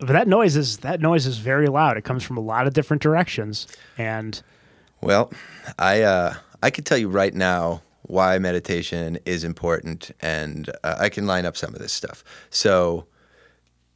[0.00, 1.96] But that noise is that noise is very loud.
[1.98, 3.66] It comes from a lot of different directions,
[3.98, 4.42] and
[5.02, 5.30] Well,
[5.78, 11.10] I uh, I could tell you right now why meditation is important, and uh, I
[11.10, 12.24] can line up some of this stuff.
[12.48, 13.06] So,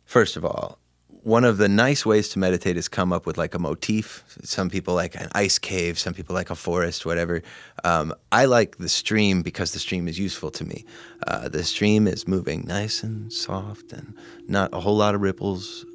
[0.05, 0.79] first of all,
[1.25, 4.23] one of the nice ways to meditate is come up with like a motif.
[4.45, 7.43] Some people like an ice cave, some people like a forest, whatever.
[7.83, 10.85] Um, I like the stream because the stream is useful to me.
[11.27, 14.15] Uh, the stream is moving nice and soft and
[14.49, 15.87] not a whole lot of ripples.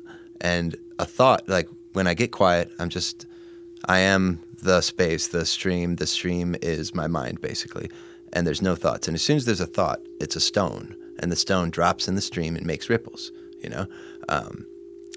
[0.41, 3.25] And a thought, like when I get quiet, I'm just,
[3.85, 5.95] I am the space, the stream.
[5.95, 7.89] The stream is my mind, basically.
[8.33, 9.07] And there's no thoughts.
[9.07, 10.95] And as soon as there's a thought, it's a stone.
[11.19, 13.31] And the stone drops in the stream and makes ripples,
[13.61, 13.87] you know?
[14.29, 14.65] Um,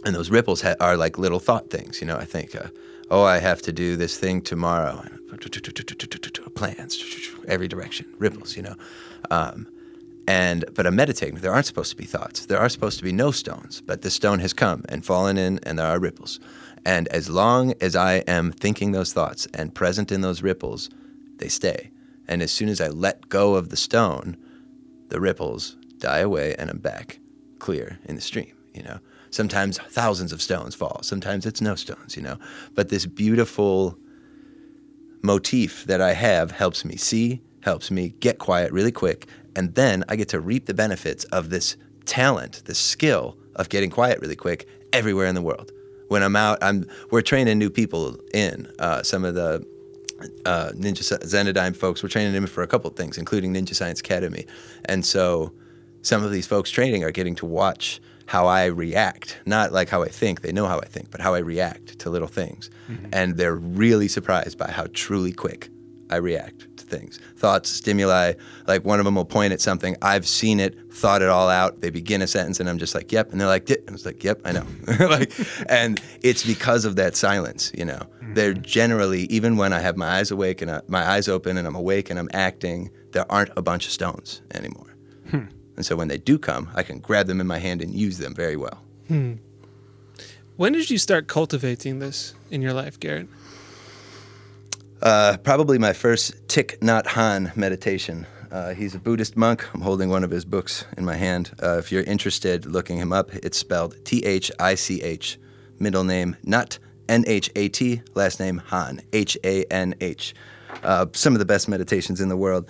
[0.05, 2.16] and those ripples ha- are like little thought things, you know?
[2.16, 2.68] I think, uh,
[3.11, 5.05] oh, I have to do this thing tomorrow.
[6.55, 7.03] Plans,
[7.47, 8.75] every direction, ripples, you know?
[9.31, 9.68] Um,
[10.27, 11.37] and but I'm meditating.
[11.37, 12.47] There aren't supposed to be thoughts.
[12.47, 13.81] There are supposed to be no stones.
[13.81, 16.41] But the stone has come and fallen in, and there are ripples.
[16.85, 20.91] And as long as I am thinking those thoughts and present in those ripples,
[21.39, 21.91] they stay.
[22.27, 24.37] And as soon as I let go of the stone,
[25.09, 27.20] the ripples die away and I'm back
[27.59, 28.99] clear in the stream, you know.
[29.31, 32.39] Sometimes thousands of stones fall, sometimes it's no stones, you know.
[32.75, 33.97] But this beautiful
[35.23, 40.05] motif that I have helps me see, helps me get quiet really quick, and then
[40.09, 44.36] I get to reap the benefits of this talent, this skill of getting quiet really
[44.36, 45.72] quick everywhere in the world.
[46.09, 49.66] When I'm out, I'm we're training new people in uh, some of the
[50.44, 52.03] uh, Ninja Zenadigm folks.
[52.03, 54.46] We're training them for a couple of things, including Ninja Science Academy,
[54.84, 55.53] and so
[56.03, 60.03] some of these folks training are getting to watch how I react, not like how
[60.03, 60.42] I think.
[60.42, 63.07] They know how I think, but how I react to little things, mm-hmm.
[63.12, 65.70] and they're really surprised by how truly quick
[66.11, 67.18] I react things.
[67.36, 68.34] Thoughts, stimuli,
[68.68, 69.97] like one of them will point at something.
[70.03, 71.80] I've seen it, thought it all out.
[71.80, 73.32] They begin a sentence and I'm just like, yep.
[73.32, 74.66] And they're like, and it's like, yep, I know.
[75.01, 75.32] like,
[75.68, 77.95] and it's because of that silence, you know.
[77.95, 78.34] Mm-hmm.
[78.34, 81.66] They're generally, even when I have my eyes awake and I, my eyes open and
[81.66, 84.95] I'm awake and I'm acting, there aren't a bunch of stones anymore.
[85.30, 85.47] Hmm.
[85.76, 88.18] And so when they do come, I can grab them in my hand and use
[88.18, 88.82] them very well.
[89.09, 89.34] Hmm.
[90.57, 93.28] When did you start cultivating this in your life, Garrett?
[95.03, 98.24] Uh, probably my first Thich Nhat Hanh meditation.
[98.53, 99.66] Uh, he's a Buddhist monk.
[99.74, 101.50] I'm holding one of his books in my hand.
[101.61, 105.40] Uh, if you're interested, looking him up, it's spelled T H I C H,
[105.80, 106.78] middle name Nhat,
[107.09, 110.34] N H A T, last name Hanh, H A N H.
[110.84, 112.68] Uh, some of the best meditations in the world.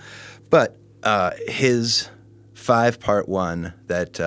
[0.48, 2.08] But uh, his
[2.54, 4.20] five part one that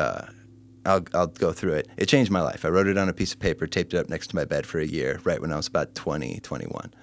[0.86, 1.88] I'll, I'll go through it.
[1.98, 2.66] It changed my life.
[2.66, 4.68] I wrote it on a piece of paper, taped it up next to my bed
[4.68, 6.94] for a year, right when I was about 20, 21.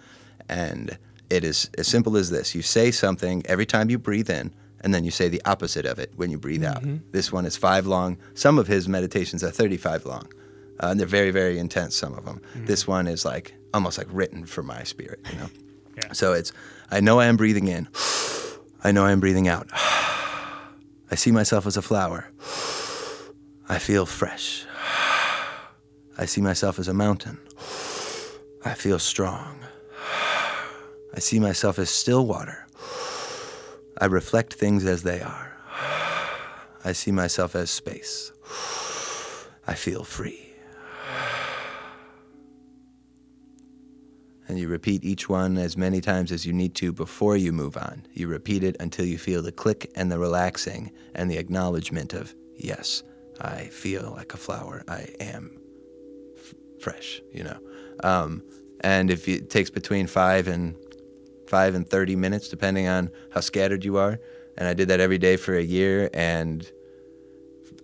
[0.49, 0.99] And
[1.31, 4.93] it is as simple as this you say something every time you breathe in, and
[4.93, 6.95] then you say the opposite of it when you breathe mm-hmm.
[6.95, 7.13] out.
[7.13, 8.19] This one is five long.
[8.35, 10.29] Some of his meditations are 35 long,
[10.83, 12.41] uh, and they're very, very intense, some of them.
[12.55, 12.67] Mm-hmm.
[12.67, 15.49] This one is like almost like written for my spirit, you know?
[15.97, 16.13] yeah.
[16.13, 16.53] So it's,
[16.91, 17.89] I know I am breathing in,
[18.85, 19.69] I know I am breathing out.
[21.11, 22.31] I see myself as a flower.
[23.69, 24.67] I feel fresh.
[26.19, 27.39] I see myself as a mountain.
[28.65, 29.59] I feel strong.
[31.15, 32.67] I see myself as still water.
[34.01, 35.57] I reflect things as they are.
[36.85, 38.33] I see myself as space.
[39.67, 40.49] I feel free.
[44.49, 47.77] And you repeat each one as many times as you need to before you move
[47.77, 48.05] on.
[48.13, 52.35] You repeat it until you feel the click and the relaxing and the acknowledgement of,
[52.57, 53.03] yes,
[53.41, 54.83] I feel like a flower.
[54.89, 55.59] I am
[56.37, 57.59] f- fresh, you know.
[58.03, 58.43] Um,
[58.81, 60.77] and if it takes between five and
[61.53, 64.19] five and 30 minutes, depending on how scattered you are.
[64.57, 66.09] And I did that every day for a year.
[66.15, 66.67] And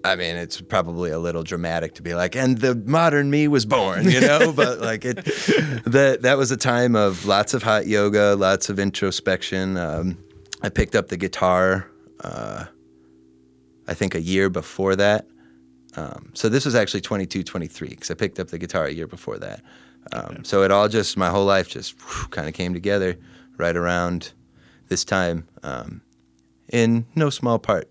[0.03, 3.67] I mean, it's probably a little dramatic to be like, and the modern me was
[3.67, 5.17] born, you know, but like it,
[5.85, 9.77] that, that was a time of lots of hot yoga, lots of introspection.
[9.77, 10.17] Um,
[10.63, 11.91] I picked up the guitar,
[12.25, 12.65] uh,
[13.87, 15.27] I think a year before that.
[15.95, 19.07] Um, so this was actually 22, 23, because I picked up the guitar a year
[19.07, 19.63] before that.
[20.15, 21.97] Um, so it all just, my whole life just
[22.31, 23.19] kind of came together
[23.59, 24.33] right around
[24.89, 26.01] this time, um,
[26.73, 27.89] in no small part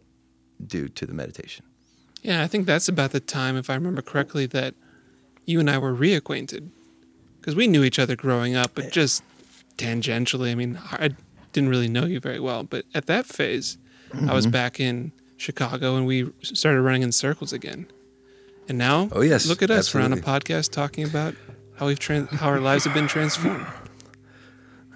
[0.65, 1.63] due to the meditation.
[2.23, 4.73] Yeah, I think that's about the time, if I remember correctly, that
[5.45, 6.69] you and I were reacquainted.
[7.39, 9.23] Because we knew each other growing up, but just
[9.77, 10.51] tangentially.
[10.51, 11.11] I mean, I
[11.53, 12.63] didn't really know you very well.
[12.63, 13.77] But at that phase,
[14.09, 14.29] mm-hmm.
[14.29, 14.51] I was mm-hmm.
[14.51, 17.87] back in Chicago and we started running in circles again.
[18.67, 19.87] And now, oh yes, look at us.
[19.87, 20.09] Absolutely.
[20.09, 21.35] We're on a podcast talking about
[21.77, 23.65] how we've trans- how our lives have been transformed.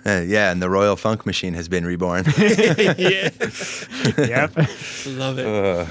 [0.06, 2.26] Uh, yeah, and the Royal Funk Machine has been reborn.
[2.38, 3.30] yeah.
[4.18, 4.56] yep.
[5.06, 5.46] Love it.
[5.46, 5.86] Uh,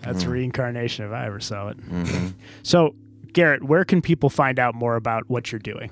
[0.00, 0.30] That's mm.
[0.30, 1.78] reincarnation if I ever saw it.
[1.78, 2.28] Mm-hmm.
[2.62, 2.94] So,
[3.32, 5.90] Garrett, where can people find out more about what you're doing?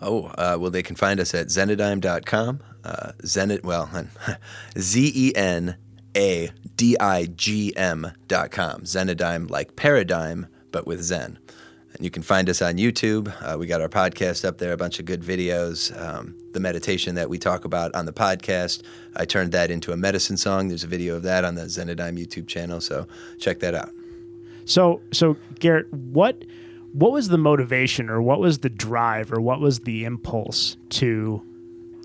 [0.00, 2.60] Oh, uh, well, they can find us at zenadigm.com.
[2.84, 3.90] Uh, Zenit, well,
[4.78, 5.76] Z E N
[6.16, 8.82] A D I G M.com.
[8.82, 11.38] Zenadigm, like paradigm, but with Zen.
[11.98, 13.34] And you can find us on YouTube.
[13.42, 15.90] Uh, we got our podcast up there, a bunch of good videos.
[16.00, 18.82] Um, the meditation that we talk about on the podcast,
[19.16, 20.68] I turned that into a medicine song.
[20.68, 23.08] There's a video of that on the Zenadigm YouTube channel, so
[23.40, 23.90] check that out.
[24.64, 26.44] So, so Garrett, what
[26.92, 31.42] what was the motivation, or what was the drive, or what was the impulse to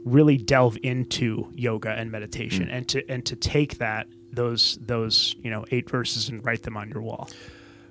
[0.05, 2.73] really delve into yoga and meditation, mm.
[2.73, 6.77] and to and to take that those those you know eight verses and write them
[6.77, 7.29] on your wall?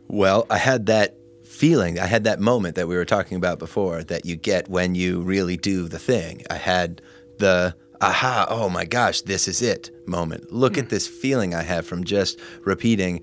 [0.09, 1.17] Well, I had that
[1.53, 1.99] feeling.
[1.99, 5.21] I had that moment that we were talking about before that you get when you
[5.21, 6.43] really do the thing.
[6.51, 7.03] I had
[7.39, 10.53] the aha, oh my gosh, this is it moment.
[10.53, 10.79] Look mm.
[10.79, 10.91] at hmm.
[10.91, 13.23] this feeling I have from just repeating,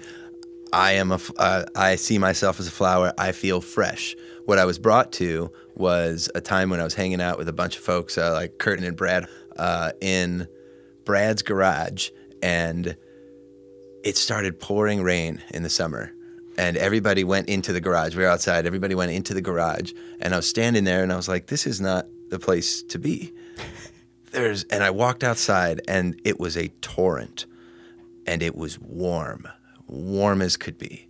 [0.71, 3.11] I am a, uh, I see myself as a flower.
[3.17, 4.15] I feel fresh.
[4.45, 7.53] What I was brought to was a time when I was hanging out with a
[7.53, 9.27] bunch of folks uh, like Curtin and Brad
[9.57, 10.47] uh, in
[11.03, 12.11] Brad's garage,
[12.41, 12.95] and
[14.03, 16.13] it started pouring rain in the summer.
[16.59, 18.15] And everybody went into the garage.
[18.15, 18.65] We were outside.
[18.65, 21.65] Everybody went into the garage, and I was standing there, and I was like, "This
[21.65, 23.33] is not the place to be."
[24.31, 27.45] There's, and I walked outside, and it was a torrent,
[28.27, 29.47] and it was warm,
[29.87, 31.07] warm as could be,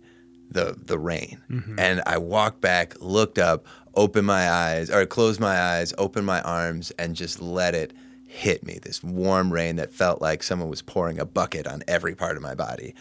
[0.48, 1.40] the the rain.
[1.50, 1.80] Mm-hmm.
[1.80, 6.40] And I walked back, looked up, opened my eyes, or closed my eyes, opened my
[6.42, 7.92] arms, and just let it
[8.24, 8.78] hit me.
[8.80, 12.42] This warm rain that felt like someone was pouring a bucket on every part of
[12.42, 12.94] my body.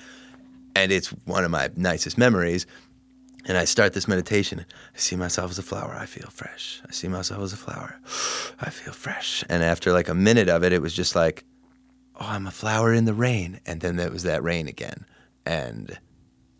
[0.75, 2.65] And it's one of my nicest memories.
[3.45, 4.65] And I start this meditation.
[4.93, 5.95] I see myself as a flower.
[5.97, 6.81] I feel fresh.
[6.87, 7.99] I see myself as a flower.
[8.59, 9.43] I feel fresh.
[9.49, 11.45] And after like a minute of it, it was just like,
[12.19, 13.59] oh, I'm a flower in the rain.
[13.65, 15.05] And then there was that rain again.
[15.45, 15.97] And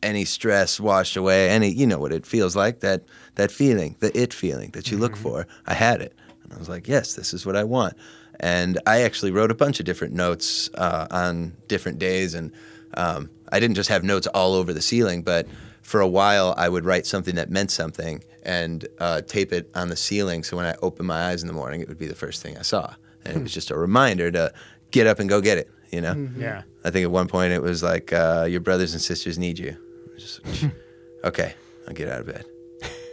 [0.01, 3.03] any stress washed away, any, you know what it feels like, that,
[3.35, 5.45] that feeling, the it feeling that you look for.
[5.67, 6.15] I had it.
[6.43, 7.95] And I was like, yes, this is what I want.
[8.39, 12.33] And I actually wrote a bunch of different notes uh, on different days.
[12.33, 12.53] And
[12.93, 15.47] um, I didn't just have notes all over the ceiling, but
[15.81, 19.89] for a while I would write something that meant something and uh, tape it on
[19.89, 20.43] the ceiling.
[20.43, 22.57] So when I opened my eyes in the morning, it would be the first thing
[22.57, 22.93] I saw.
[23.25, 24.53] And it was just a reminder to
[24.91, 26.29] get up and go get it, you know?
[26.37, 26.63] Yeah.
[26.83, 29.75] I think at one point it was like, uh, your brothers and sisters need you.
[30.17, 30.41] Just,
[31.23, 31.53] okay,
[31.87, 32.45] I'll get out of bed,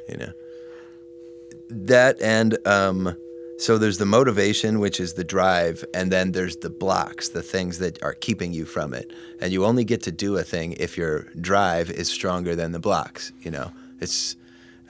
[0.09, 0.33] you know?
[1.69, 3.17] That and um,
[3.59, 7.79] so there's the motivation, which is the drive, and then there's the blocks, the things
[7.79, 9.13] that are keeping you from it.
[9.41, 12.79] And you only get to do a thing if your drive is stronger than the
[12.79, 13.33] blocks.
[13.41, 14.37] You know, it's.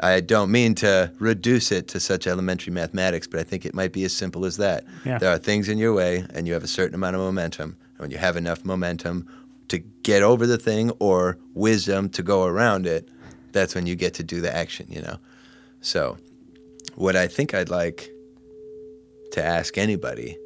[0.00, 3.92] I don't mean to reduce it to such elementary mathematics, but I think it might
[3.92, 4.84] be as simple as that.
[5.06, 5.16] Yeah.
[5.18, 7.76] There are things in your way, and you have a certain amount of momentum.
[7.92, 9.26] And when you have enough momentum
[9.68, 13.08] to get over the thing or wisdom to go around it,
[13.52, 14.86] that's when you get to do the action.
[14.90, 15.18] You know.
[15.80, 16.18] So,
[16.96, 18.10] what I think I'd like
[19.37, 20.39] to ask anybody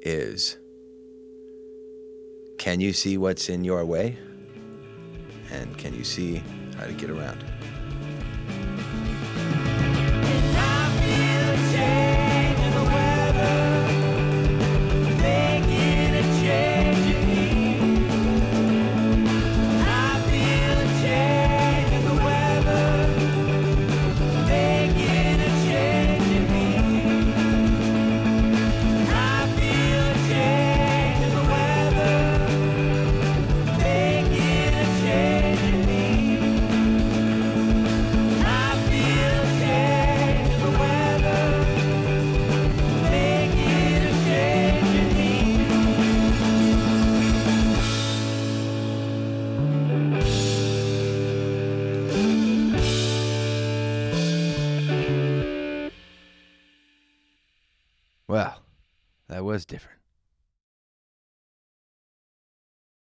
[0.00, 0.56] is
[2.56, 4.16] can you see what's in your way?
[5.50, 6.42] And can you see
[6.78, 7.44] how to get around